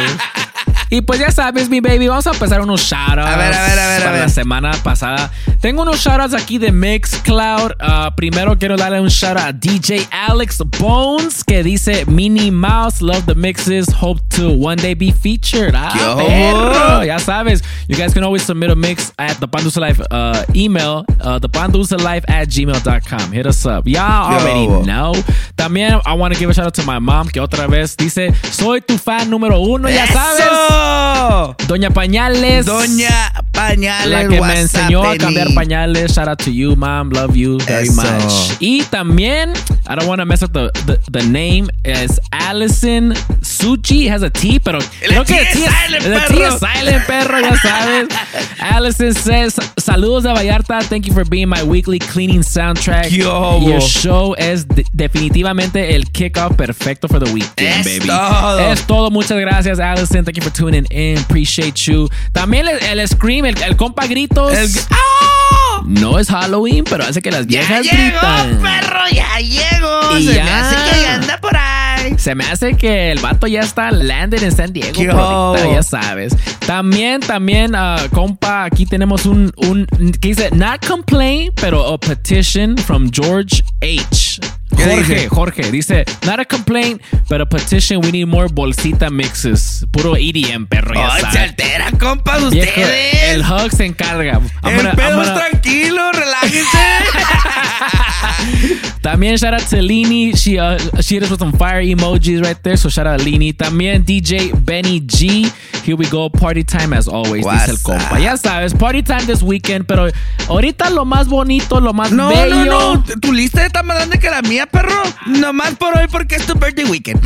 Y 0.89 1.01
pues 1.01 1.19
ya 1.19 1.31
sabes, 1.31 1.69
mi 1.69 1.81
baby, 1.81 2.07
vamos 2.07 2.25
a 2.27 2.31
empezar 2.31 2.61
unos 2.61 2.81
shoutouts. 2.81 3.19
A 3.27 3.37
ver, 3.37 3.53
a 3.53 3.63
ver, 3.67 3.79
a 3.79 3.87
ver, 3.87 3.97
a 3.97 3.99
Para 3.99 4.11
ver. 4.13 4.21
la 4.21 4.29
semana 4.29 4.71
pasada. 4.83 5.31
Tengo 5.61 5.83
unos 5.83 5.99
shoutouts 5.99 6.33
aquí 6.33 6.57
de 6.57 6.71
Mixcloud. 6.71 7.73
Ah, 7.79 8.11
primero 8.15 8.57
quiero 8.57 8.75
darle 8.75 8.99
un 8.99 9.07
shoutout 9.09 9.43
a 9.45 9.51
DJ 9.53 10.07
Alex 10.11 10.59
Bones 10.79 11.43
que 11.43 11.63
dice 11.63 12.05
Minnie 12.07 12.51
Mouse, 12.51 13.01
love 13.01 13.25
the 13.25 13.35
mixes, 13.35 13.87
hope 14.01 14.21
to 14.29 14.49
one 14.49 14.77
day 14.77 14.93
be 14.93 15.11
featured. 15.11 15.73
Ah, 15.75 15.93
Yo. 15.95 16.17
perro. 16.17 17.03
Ya 17.03 17.19
sabes, 17.19 17.61
you 17.87 17.95
guys 17.95 18.13
can 18.13 18.23
always 18.23 18.43
submit 18.43 18.71
a 18.71 18.75
mix 18.75 19.13
at 19.17 19.39
the 19.39 19.47
Pandusa 19.47 19.79
Life 19.79 20.01
uh, 20.11 20.43
email, 20.55 21.05
uh, 21.21 21.37
the 21.39 21.49
Life 21.97 22.25
at 22.27 22.47
gmail.com. 22.49 23.31
Hit 23.31 23.45
us 23.45 23.65
up. 23.65 23.87
Y'all 23.87 24.33
already 24.33 24.67
know. 24.85 25.13
También 25.55 26.01
I 26.05 26.13
want 26.13 26.33
to 26.33 26.39
give 26.39 26.49
a 26.49 26.53
shout 26.53 26.65
out 26.65 26.73
to 26.75 26.83
my 26.83 26.99
mom 26.99 27.27
que 27.29 27.41
otra 27.41 27.67
vez 27.67 27.95
dice, 27.95 28.33
soy 28.51 28.81
tu 28.81 28.97
fan 28.97 29.29
número 29.29 29.59
uno, 29.59 29.89
ya 29.89 30.05
sabes. 30.07 30.78
¡Eso! 30.83 31.55
Doña 31.67 31.89
Pañales. 31.91 32.65
Doña 32.65 33.31
Pañales. 33.51 34.09
La 34.09 34.27
que 34.27 34.41
me 34.41 34.59
enseñó 34.61 35.03
a 35.03 35.17
cambiar 35.17 35.53
pañales. 35.53 36.13
Shout 36.13 36.27
out 36.27 36.39
to 36.39 36.51
you, 36.51 36.75
mom. 36.75 37.09
Love 37.11 37.35
you 37.35 37.57
very 37.67 37.87
Eso. 37.87 38.01
much. 38.01 38.57
Y 38.59 38.83
también, 38.89 39.51
I 39.87 39.95
don't 39.95 40.07
want 40.07 40.19
to 40.19 40.25
mess 40.25 40.41
up 40.43 40.53
the, 40.53 40.71
the, 40.85 40.97
the 41.11 41.23
name, 41.27 41.67
is 41.83 42.19
Allison 42.31 43.13
Suchi. 43.41 44.07
Has 44.09 44.23
a 44.23 44.29
T, 44.29 44.59
pero 44.63 44.79
creo 45.01 45.23
que 45.25 45.33
T 45.33 45.41
es 45.41 45.53
T 45.53 45.65
es, 45.65 45.71
silent, 45.71 46.05
el 46.05 46.13
T 46.13 46.19
perro. 46.33 46.47
es 46.47 46.59
silent, 46.59 47.05
perro, 47.05 47.39
ya 47.41 47.55
sabes. 47.57 48.07
Allison 48.59 49.13
says, 49.13 49.55
saludos 49.77 50.23
de 50.23 50.29
Vallarta. 50.33 50.79
Thank 50.83 51.05
you 51.05 51.13
for 51.13 51.25
being 51.25 51.49
my 51.49 51.61
weekly 51.63 51.99
cleaning 51.99 52.41
soundtrack. 52.43 53.09
Yo, 53.11 53.59
Your 53.61 53.81
show 53.81 54.35
es 54.37 54.67
de- 54.67 54.85
definitivamente 54.93 55.95
el 55.95 56.09
kickoff 56.11 56.55
perfecto 56.55 57.07
for 57.07 57.19
the 57.19 57.31
weekend, 57.31 57.85
Es 57.85 57.99
baby. 57.99 58.07
todo. 58.07 58.59
Es 58.71 58.87
todo. 58.87 59.11
Muchas 59.11 59.37
gracias, 59.39 59.79
Allison. 59.79 60.23
Thank 60.23 60.37
you 60.37 60.43
for 60.43 60.51
tuning 60.53 60.68
in. 60.75 61.17
Appreciate 61.19 61.73
you. 61.91 62.09
También 62.31 62.67
el, 62.67 62.99
el 62.99 63.07
Scream, 63.07 63.45
el, 63.45 63.61
el 63.61 63.75
compa 63.77 64.07
gritos. 64.07 64.53
El- 64.53 64.69
¡Ah! 64.91 65.81
No 65.85 66.19
es 66.19 66.29
Halloween, 66.29 66.83
pero 66.83 67.03
hace 67.05 67.21
que 67.21 67.31
las 67.31 67.47
Ya 67.47 67.59
viejas 67.61 67.83
llegó, 67.83 67.95
gritan. 67.97 68.59
perro, 68.61 68.99
ya 69.11 69.39
llegó. 69.39 70.17
Y 70.17 70.27
Se 70.27 70.33
ya. 70.35 70.43
me 70.43 70.51
hace 70.51 70.75
que 70.75 71.01
ya 71.01 71.15
anda 71.15 71.37
por 71.39 71.55
ahí. 71.57 72.15
Se 72.17 72.35
me 72.35 72.43
hace 72.45 72.73
que 72.75 73.11
el 73.11 73.19
vato 73.19 73.47
ya 73.47 73.61
está 73.61 73.89
landed 73.91 74.43
en 74.43 74.51
San 74.51 74.73
Diego. 74.73 75.11
Ahorita, 75.17 75.71
ya 75.71 75.83
sabes. 75.83 76.35
También, 76.65 77.21
también, 77.21 77.73
ah, 77.75 77.97
compa, 78.13 78.65
aquí 78.65 78.85
tenemos 78.85 79.25
un, 79.25 79.51
un 79.57 79.87
que 80.21 80.29
dice, 80.29 80.49
not 80.51 80.85
complain, 80.85 81.51
pero 81.55 81.93
a 81.93 81.97
petition 81.97 82.77
from 82.77 83.09
George 83.11 83.63
H. 83.81 84.39
¿Qué 84.79 84.85
Jorge, 84.85 85.13
dice? 85.13 85.29
Jorge, 85.29 85.71
dice, 85.71 86.05
not 86.25 86.39
a 86.39 86.45
complaint, 86.45 87.01
but 87.29 87.41
a 87.41 87.45
petition, 87.45 87.99
we 88.01 88.11
need 88.11 88.27
more 88.27 88.47
bolsita 88.47 89.09
mixes. 89.09 89.85
Puro 89.91 90.15
EDM, 90.15 90.67
perro, 90.67 90.93
ya 90.95 91.13
Ay, 91.13 91.21
se 91.21 91.25
sabes. 91.27 91.41
altera, 91.49 91.91
compas, 91.99 92.49
Viejo, 92.49 92.69
ustedes. 92.69 93.23
el 93.29 93.41
Hug 93.41 93.71
se 93.75 93.85
encarga. 93.85 94.39
I'm 94.63 94.79
el 94.85 94.91
pedo 94.95 95.17
gonna- 95.17 95.33
tranquilo, 95.35 96.11
relájense. 96.13 96.77
También 99.01 99.37
shout 99.37 99.53
out 99.53 99.61
to 99.69 99.77
Lini. 99.77 100.35
She 100.35 100.59
uh, 100.59 100.77
she 101.01 101.15
hit 101.15 101.23
us 101.23 101.29
with 101.31 101.39
some 101.39 101.53
fire 101.53 101.81
emojis 101.81 102.41
right 102.43 102.61
there. 102.63 102.75
So 102.77 102.89
shout 102.89 103.07
out 103.07 103.21
Lini. 103.21 103.53
También 103.55 104.03
DJ 104.05 104.51
Benny 104.65 104.99
G. 104.99 105.49
Here 105.83 105.95
we 105.95 106.07
go. 106.09 106.29
Party 106.29 106.63
time 106.63 106.93
as 106.93 107.07
always. 107.07 107.45
Dice 107.45 107.69
el 107.69 107.75
What's 107.77 107.83
compa. 107.83 108.11
up? 108.15 108.19
Ya 108.19 108.35
sabes, 108.35 108.73
party 108.77 109.01
time 109.01 109.25
this 109.25 109.41
weekend. 109.41 109.85
Pero 109.87 110.09
ahorita 110.47 110.89
lo 110.89 111.05
más 111.05 111.27
bonito, 111.27 111.79
lo 111.79 111.93
más 111.93 112.11
No, 112.11 112.29
bello. 112.29 112.65
no, 112.65 112.93
no. 112.95 113.03
Tu 113.21 113.31
lista 113.31 113.65
está 113.65 113.83
más 113.83 113.95
grande 113.97 114.19
que 114.19 114.29
la 114.29 114.41
mía, 114.41 114.65
perro. 114.65 115.01
Nomás 115.27 115.75
por 115.75 115.97
hoy 115.97 116.07
porque 116.11 116.35
es 116.35 116.45
tu 116.45 116.53
birthday 116.55 116.85
weekend. 116.85 117.21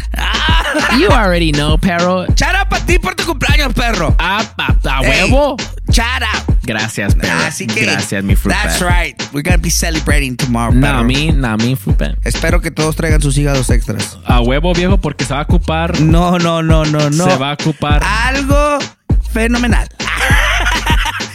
You 0.99 1.09
already 1.09 1.51
know, 1.51 1.77
perro. 1.77 2.25
Chara 2.35 2.67
para 2.69 2.85
ti 2.85 2.99
por 2.99 3.15
tu 3.15 3.25
cumpleaños, 3.25 3.73
perro. 3.73 4.15
A, 4.19 4.39
a- 4.57 4.75
a 4.85 5.01
Ey, 5.01 5.29
huevo. 5.93 6.09
Chara. 6.09 6.29
Gracias, 6.63 7.15
perro. 7.15 7.39
Así 7.45 7.67
que. 7.67 7.81
Gracias, 7.81 8.23
mi 8.23 8.35
fruit 8.35 8.55
That's 8.55 8.81
right. 8.81 9.21
We're 9.33 9.43
gonna 9.43 9.57
be 9.57 9.69
celebrating 9.69 10.35
tomorrow, 10.37 10.73
me, 11.03 11.75
fruit 11.75 11.97
bat. 11.97 12.17
Espero 12.23 12.61
que 12.61 12.71
todos 12.71 12.95
traigan 12.95 13.21
sus 13.21 13.37
hígados 13.37 13.69
extras. 13.69 14.17
A 14.25 14.41
huevo, 14.41 14.73
viejo, 14.73 14.97
porque 14.97 15.25
se 15.25 15.33
va 15.33 15.41
a 15.41 15.43
ocupar. 15.43 15.99
No, 15.99 16.37
no, 16.39 16.63
no, 16.63 16.85
no, 16.85 17.09
no. 17.09 17.25
Se 17.25 17.35
va 17.37 17.51
a 17.51 17.53
ocupar. 17.53 18.01
Algo 18.03 18.79
fenomenal. 19.31 19.87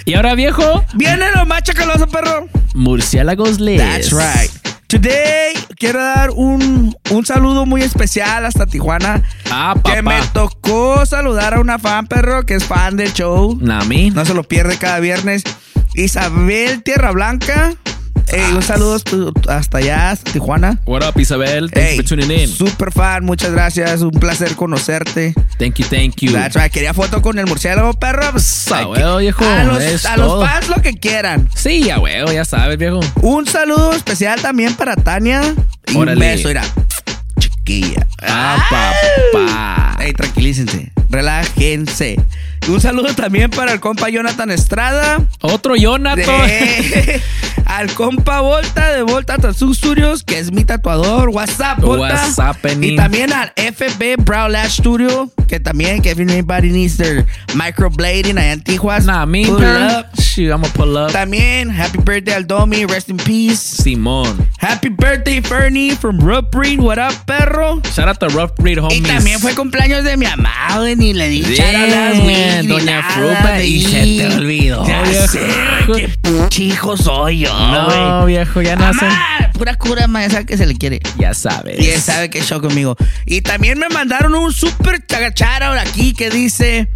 Y 0.05 0.15
ahora, 0.15 0.35
viejo, 0.35 0.85
Viene 0.95 1.27
lo 1.35 1.45
más 1.45 1.63
chacaloso, 1.63 2.07
perro. 2.07 2.49
murciélagos 2.75 3.61
les. 3.61 3.79
That's 3.79 4.13
right. 4.13 4.51
Today 4.89 5.53
quiero 5.77 6.01
dar 6.03 6.31
un, 6.31 6.97
un 7.11 7.27
saludo 7.27 7.67
muy 7.67 7.83
especial 7.83 8.47
hasta 8.47 8.67
Tijuana. 8.67 9.23
Ah, 9.51 9.75
Que 9.85 10.01
me 10.01 10.19
papá. 10.19 10.33
tocó 10.33 11.05
saludar 11.05 11.53
a 11.55 11.61
una 11.61 11.79
fan, 11.79 12.07
perro, 12.07 12.45
que 12.47 12.55
es 12.55 12.65
fan 12.65 12.97
del 12.97 13.13
show. 13.13 13.59
Nah, 13.61 13.85
me. 13.85 14.11
No 14.11 14.25
se 14.25 14.33
lo 14.33 14.45
pierde 14.45 14.79
cada 14.79 14.99
viernes. 15.01 15.43
Isabel 15.95 16.83
Tierra 16.83 17.11
Blanca. 17.13 17.75
Ey, 18.31 18.53
un 18.53 18.63
saludo 18.63 18.99
tu- 19.01 19.33
hasta 19.49 19.79
allá, 19.79 20.11
hasta 20.11 20.31
Tijuana. 20.33 20.79
What 20.85 21.03
up, 21.03 21.19
Isabel? 21.19 21.71
Thanks 21.71 21.97
for 21.97 22.05
tuning 22.05 22.31
in. 22.31 22.49
Super 22.49 22.93
fan, 22.93 23.25
muchas 23.25 23.53
gracias. 23.53 24.03
Un 24.03 24.11
placer 24.11 24.55
conocerte. 24.55 25.33
Thank 25.59 25.77
you, 25.77 25.87
thank 25.87 26.17
you. 26.21 26.33
That's 26.33 26.55
right. 26.55 26.71
Quería 26.71 26.93
foto 26.93 27.23
con 27.23 27.39
el 27.39 27.47
murciélago, 27.47 27.95
perro. 27.95 28.27
Ah, 28.71 28.87
huevo, 28.87 29.17
viejo, 29.19 29.45
a 29.47 29.65
los, 29.65 30.05
a 30.05 30.17
los 30.19 30.47
fans 30.47 30.69
lo 30.69 30.83
que 30.83 30.93
quieran. 30.95 31.49
Sí, 31.55 31.85
ya 31.85 31.99
huevo, 31.99 32.31
ya 32.31 32.45
sabes, 32.45 32.77
viejo. 32.77 33.01
Un 33.23 33.47
saludo 33.47 33.93
especial 33.95 34.41
también 34.43 34.75
para 34.75 34.95
Tania. 34.97 35.41
Y 35.87 35.97
un 35.97 36.15
beso, 36.19 36.49
mira. 36.49 36.63
Chiquilla. 37.39 38.07
Ah, 38.23 38.59
papá. 39.33 39.97
Ey, 40.05 40.13
tranquilícense. 40.13 40.93
Relájense. 41.09 42.17
Un 42.67 42.81
saludo 42.81 43.15
también 43.15 43.51
para 43.51 43.73
el 43.73 43.81
compa 43.81 44.09
Jonathan 44.09 44.51
Estrada. 44.51 45.25
Otro 45.41 45.77
Jonathan. 45.77 46.25
De- 46.47 47.23
al 47.69 47.93
compa 47.93 48.41
Volta 48.41 48.93
de 48.93 49.03
Volta 49.03 49.37
Tattoo 49.37 49.73
Studios, 49.73 50.25
que 50.25 50.39
es 50.39 50.51
mi 50.51 50.65
tatuador. 50.65 51.29
WhatsApp, 51.29 51.81
Volta. 51.81 52.15
What's 52.15 52.39
happening? 52.39 52.95
Y 52.95 52.97
también 52.97 53.33
al 53.33 53.53
FB 53.57 54.25
Brow 54.25 54.49
Lash 54.49 54.81
Studio, 54.81 55.31
que 55.47 55.61
también, 55.61 56.03
que 56.03 56.11
if 56.11 56.19
anybody 56.19 56.71
needs 56.71 56.97
their 56.97 57.27
microblading 57.55 58.39
allá 58.39 58.53
en 58.53 58.63
Tijuas. 58.63 59.05
Nah, 59.05 59.27
me, 59.27 59.45
pull 59.45 59.63
up. 59.63 60.07
Shoot, 60.19 60.51
I'm 60.51 60.63
gonna 60.63 60.75
pull 60.75 60.97
up. 60.97 61.13
También, 61.13 61.71
happy 61.71 61.99
birthday 61.99 62.35
al 62.35 62.47
Domi, 62.47 62.85
rest 62.87 63.11
in 63.11 63.19
peace. 63.19 63.61
Simón. 63.61 64.47
Happy 64.59 64.89
birthday, 64.89 65.41
Fernie, 65.41 65.95
from 65.95 66.19
Rough 66.19 66.51
Breed. 66.51 66.81
What 66.81 66.99
up, 66.99 67.15
perro? 67.27 67.81
Shout 67.93 68.09
out 68.09 68.19
to 68.21 68.29
Rough 68.29 68.55
Breed 68.57 68.79
homies. 68.79 68.99
Y 68.99 69.03
también 69.03 69.39
fue 69.41 69.55
cumpleaños 69.55 70.05
de 70.05 70.17
mi 70.17 70.27
güey, 70.89 70.97
ni 70.97 71.13
le 71.13 71.29
di 71.29 71.43
Doña 72.67 73.03
Frupa, 73.11 73.63
y 73.63 73.83
se 73.83 74.01
te 74.01 74.35
olvidó, 74.35 74.87
Ya 74.87 75.03
viejo. 75.03 75.27
sé, 75.29 75.41
qué 75.95 76.09
puchi 76.23 76.65
hijo 76.69 76.97
soy 76.97 77.41
yo, 77.41 77.53
No, 77.53 78.27
viejo, 78.27 78.63
ya 78.63 78.77
nacen. 78.77 79.09
Mamá, 79.09 79.51
pura 79.53 79.75
cura, 79.75 80.07
ma, 80.07 80.25
esa 80.25 80.45
que 80.45 80.57
se 80.57 80.67
le 80.67 80.75
quiere. 80.77 81.01
Ya 81.19 81.35
sabes. 81.35 81.79
Y 81.81 81.91
él 81.91 82.01
sabe 82.01 82.31
que 82.31 82.43
show 82.43 82.61
conmigo. 82.61 82.97
Y 83.27 83.41
también 83.43 83.79
me 83.79 83.89
mandaron 83.89 84.35
un 84.35 84.53
super 84.53 85.05
chagachara 85.07 85.81
aquí 85.81 86.13
que 86.13 86.31
dice: 86.31 86.89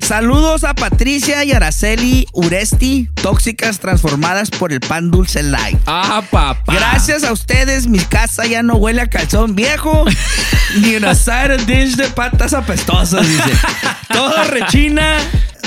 Saludos 0.00 0.64
a 0.64 0.74
Patricia 0.74 1.44
y 1.44 1.52
Araceli 1.52 2.26
Uresti, 2.32 3.08
tóxicas 3.22 3.78
transformadas 3.78 4.50
por 4.50 4.72
el 4.72 4.80
pan 4.80 5.10
dulce 5.10 5.42
light. 5.42 5.78
Ah, 5.86 6.22
papá. 6.30 6.72
Gracias 6.72 7.22
a 7.22 7.32
ustedes, 7.32 7.86
mi 7.86 8.00
casa 8.00 8.46
ya 8.46 8.62
no 8.62 8.74
huele 8.74 9.02
a 9.02 9.06
calzón 9.06 9.54
viejo 9.54 10.04
ni 10.80 10.96
una 10.96 11.14
side 11.14 11.64
dish 11.66 11.96
de 11.96 12.08
patas 12.08 12.54
apestosas, 12.54 13.26
dice. 13.28 13.52
Todo 14.12 14.44
rechina 14.44 15.16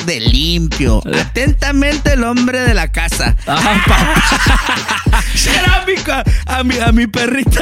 de 0.05 0.19
limpio. 0.19 1.01
Atentamente 1.21 2.13
el 2.13 2.23
hombre 2.23 2.59
de 2.61 2.73
la 2.73 2.91
casa. 2.91 3.35
Será 5.35 5.83
mi 5.87 5.95
ca- 5.95 6.23
a 6.45 6.63
mi, 6.63 6.77
a 6.79 6.91
mi 6.91 7.07
perrito, 7.07 7.59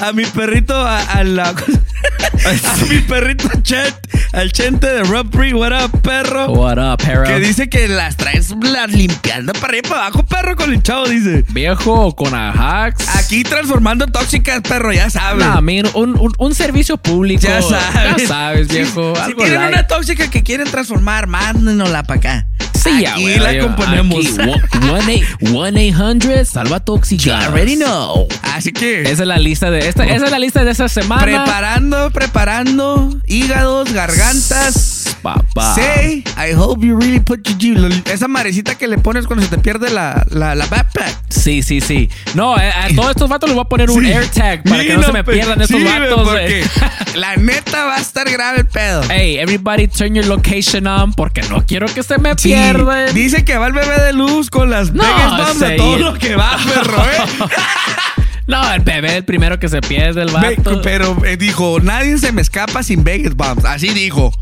a 0.00 0.12
mi 0.12 0.24
perrito, 0.24 0.74
a, 0.76 1.00
a 1.02 1.24
la, 1.24 1.48
a 1.50 2.84
mi 2.88 2.98
perrito 3.00 3.48
Chet, 3.62 3.94
al 4.32 4.52
chente 4.52 4.86
de 4.86 5.02
Rob 5.04 5.26
Breed, 5.30 5.54
what 5.54 5.72
up, 5.72 6.00
perro. 6.02 6.50
What 6.50 6.78
up, 6.78 6.98
perro? 7.02 7.24
Que 7.24 7.38
dice 7.40 7.68
que 7.68 7.88
las 7.88 8.16
traes 8.16 8.50
las 8.62 8.90
limpiando 8.90 9.52
para 9.54 9.68
arriba 9.68 9.82
y 9.86 9.88
para 9.90 10.06
abajo, 10.06 10.22
perro, 10.24 10.56
con 10.56 10.72
el 10.72 10.82
chavo, 10.82 11.08
dice. 11.08 11.44
Viejo, 11.48 12.14
con 12.16 12.34
Ajax. 12.34 13.08
Aquí 13.16 13.42
transformando 13.44 14.06
tóxicas, 14.06 14.60
perro, 14.62 14.92
ya 14.92 15.10
sabes. 15.10 15.44
Nah, 15.46 15.60
man, 15.60 15.88
un, 15.94 16.18
un, 16.18 16.32
un 16.38 16.54
servicio 16.54 16.96
público. 16.96 17.42
Ya 17.42 17.62
sabes. 17.62 18.22
Ya 18.22 18.28
sabes, 18.28 18.68
viejo. 18.68 19.14
Si, 19.26 19.34
tienen 19.34 19.60
una 19.62 19.86
tóxica 19.86 20.28
que 20.30 20.42
quieren 20.42 20.68
transformar, 20.70 21.26
mándenosla 21.80 22.02
para 22.02 22.18
acá. 22.18 22.46
Sí, 22.82 23.02
ya, 23.02 23.12
Aquí 23.12 23.22
güey, 23.22 23.38
la 23.38 23.58
componemos. 23.58 24.26
aquí, 24.26 25.22
1-800 25.40 26.44
Salva 26.44 26.80
Tóxicas. 26.80 27.24
You 27.26 27.32
already 27.32 27.76
know. 27.76 28.26
Así 28.42 28.72
que. 28.72 29.02
Esa 29.02 29.22
es 29.22 29.28
la 29.28 29.38
lista 29.38 29.70
de 29.70 29.88
esta, 29.88 30.04
esa 30.04 30.24
es 30.26 30.30
la 30.30 30.38
lista 30.38 30.64
de 30.64 30.70
esta 30.70 30.88
semana. 30.88 31.22
Preparando, 31.22 32.10
preparando 32.10 33.10
hígados, 33.26 33.92
gargantas. 33.92 34.99
Papá. 35.22 35.74
Say, 35.74 36.24
I 36.36 36.52
hope 36.54 36.84
you 36.84 36.96
really 36.98 37.20
put 37.20 37.46
your 37.46 37.56
G- 37.58 38.02
Esa 38.10 38.26
marecita 38.28 38.76
que 38.76 38.86
le 38.88 38.98
pones 38.98 39.26
cuando 39.26 39.44
se 39.44 39.50
te 39.50 39.58
pierde 39.58 39.90
la, 39.90 40.24
la, 40.30 40.54
la 40.54 40.66
backpack. 40.66 41.16
Sí, 41.28 41.62
sí, 41.62 41.80
sí. 41.80 42.08
No, 42.34 42.54
a 42.56 42.62
todos 42.94 43.10
estos 43.10 43.28
vatos 43.28 43.48
les 43.50 43.54
voy 43.56 43.64
a 43.64 43.68
poner 43.68 43.90
un 43.90 44.04
Sí. 44.04 44.10
AirTag 44.12 44.62
para 44.64 44.82
que 44.82 44.96
no, 44.96 45.02
se 45.04 45.12
me 45.12 45.24
pierdan 45.24 45.60
estos 45.60 45.78
sí, 45.78 45.84
vatos. 45.84 46.28
porque 46.28 46.64
la 47.14 47.36
neta 47.36 47.84
va 47.86 47.96
a 47.96 48.00
estar 48.00 48.28
grave 48.30 48.60
el 48.60 48.66
pedo. 48.66 49.02
Hey, 49.10 49.36
everybody 49.38 49.86
turn 49.88 50.14
your 50.14 50.26
location 50.26 50.86
on 50.86 51.12
porque 51.12 51.42
no 51.42 51.64
quiero 51.66 51.86
que 51.86 52.02
se 52.02 52.18
me 52.18 52.30
Sí, 52.36 52.48
pierdan. 52.48 53.14
Dice 53.14 53.44
que 53.44 53.56
va 53.58 53.66
el 53.66 53.72
bebé 53.72 54.00
de 54.02 54.12
luz 54.12 54.50
con 54.50 54.70
las 54.70 54.92
No, 54.92 55.04
de 55.58 55.76
todo 55.76 55.98
lo 55.98 56.14
que 56.18 56.34
va, 56.36 56.56
perro, 56.72 57.02
¿eh? 57.04 57.48
No, 58.50 58.72
el 58.74 58.80
bebé 58.80 59.16
el 59.18 59.24
primero 59.24 59.58
que 59.58 59.68
se 59.68 59.80
pierde 59.80 60.22
el 60.22 60.28
Ve- 60.32 60.56
vato. 60.56 60.82
Pero 60.82 61.16
eh, 61.24 61.36
dijo, 61.36 61.78
nadie 61.80 62.18
se 62.18 62.32
me 62.32 62.42
escapa 62.42 62.82
sin 62.82 63.04
Vegas 63.04 63.34
bombs. 63.36 63.64
Así 63.64 63.90
dijo. 63.90 64.32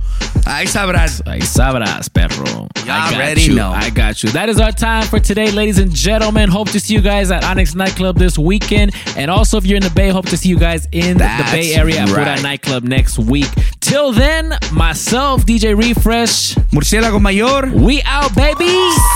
Ahí 0.47 0.67
sabrán. 0.67 1.11
Ahí 1.27 1.43
sabrás, 1.43 2.09
perro. 2.09 2.69
I 2.77 2.87
got 2.87 3.13
already 3.15 3.43
you. 3.43 3.55
know. 3.55 3.71
I 3.71 3.91
got 3.91 4.23
you. 4.23 4.31
That 4.33 4.49
is 4.49 4.59
our 4.59 4.73
time 4.73 5.05
for 5.05 5.21
today, 5.21 5.51
ladies 5.51 5.79
and 5.79 5.95
gentlemen. 5.95 6.49
Hope 6.49 6.71
to 6.71 6.81
see 6.81 6.95
you 6.95 7.03
guys 7.03 7.31
at 7.31 7.45
Onyx 7.45 7.75
Nightclub 7.75 8.17
this 8.19 8.39
weekend. 8.39 8.93
And 9.17 9.31
also, 9.31 9.59
if 9.59 9.67
you're 9.67 9.77
in 9.77 9.83
the 9.83 9.91
Bay, 9.91 10.09
hope 10.09 10.27
to 10.31 10.37
see 10.39 10.49
you 10.49 10.59
guys 10.59 10.89
in 10.91 11.19
the 11.19 11.49
Bay 11.53 11.75
Area 11.75 12.01
at 12.01 12.09
right. 12.11 12.43
Nightclub 12.43 12.83
next 12.85 13.19
week. 13.19 13.49
Till 13.81 14.13
then, 14.13 14.55
myself, 14.73 15.45
DJ 15.45 15.77
Refresh, 15.77 16.55
Murciélago 16.73 17.21
Mayor. 17.21 17.71
we 17.75 18.01
out, 18.07 18.35
baby. 18.35 18.69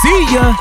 See 0.03 0.33
ya. 0.35 0.55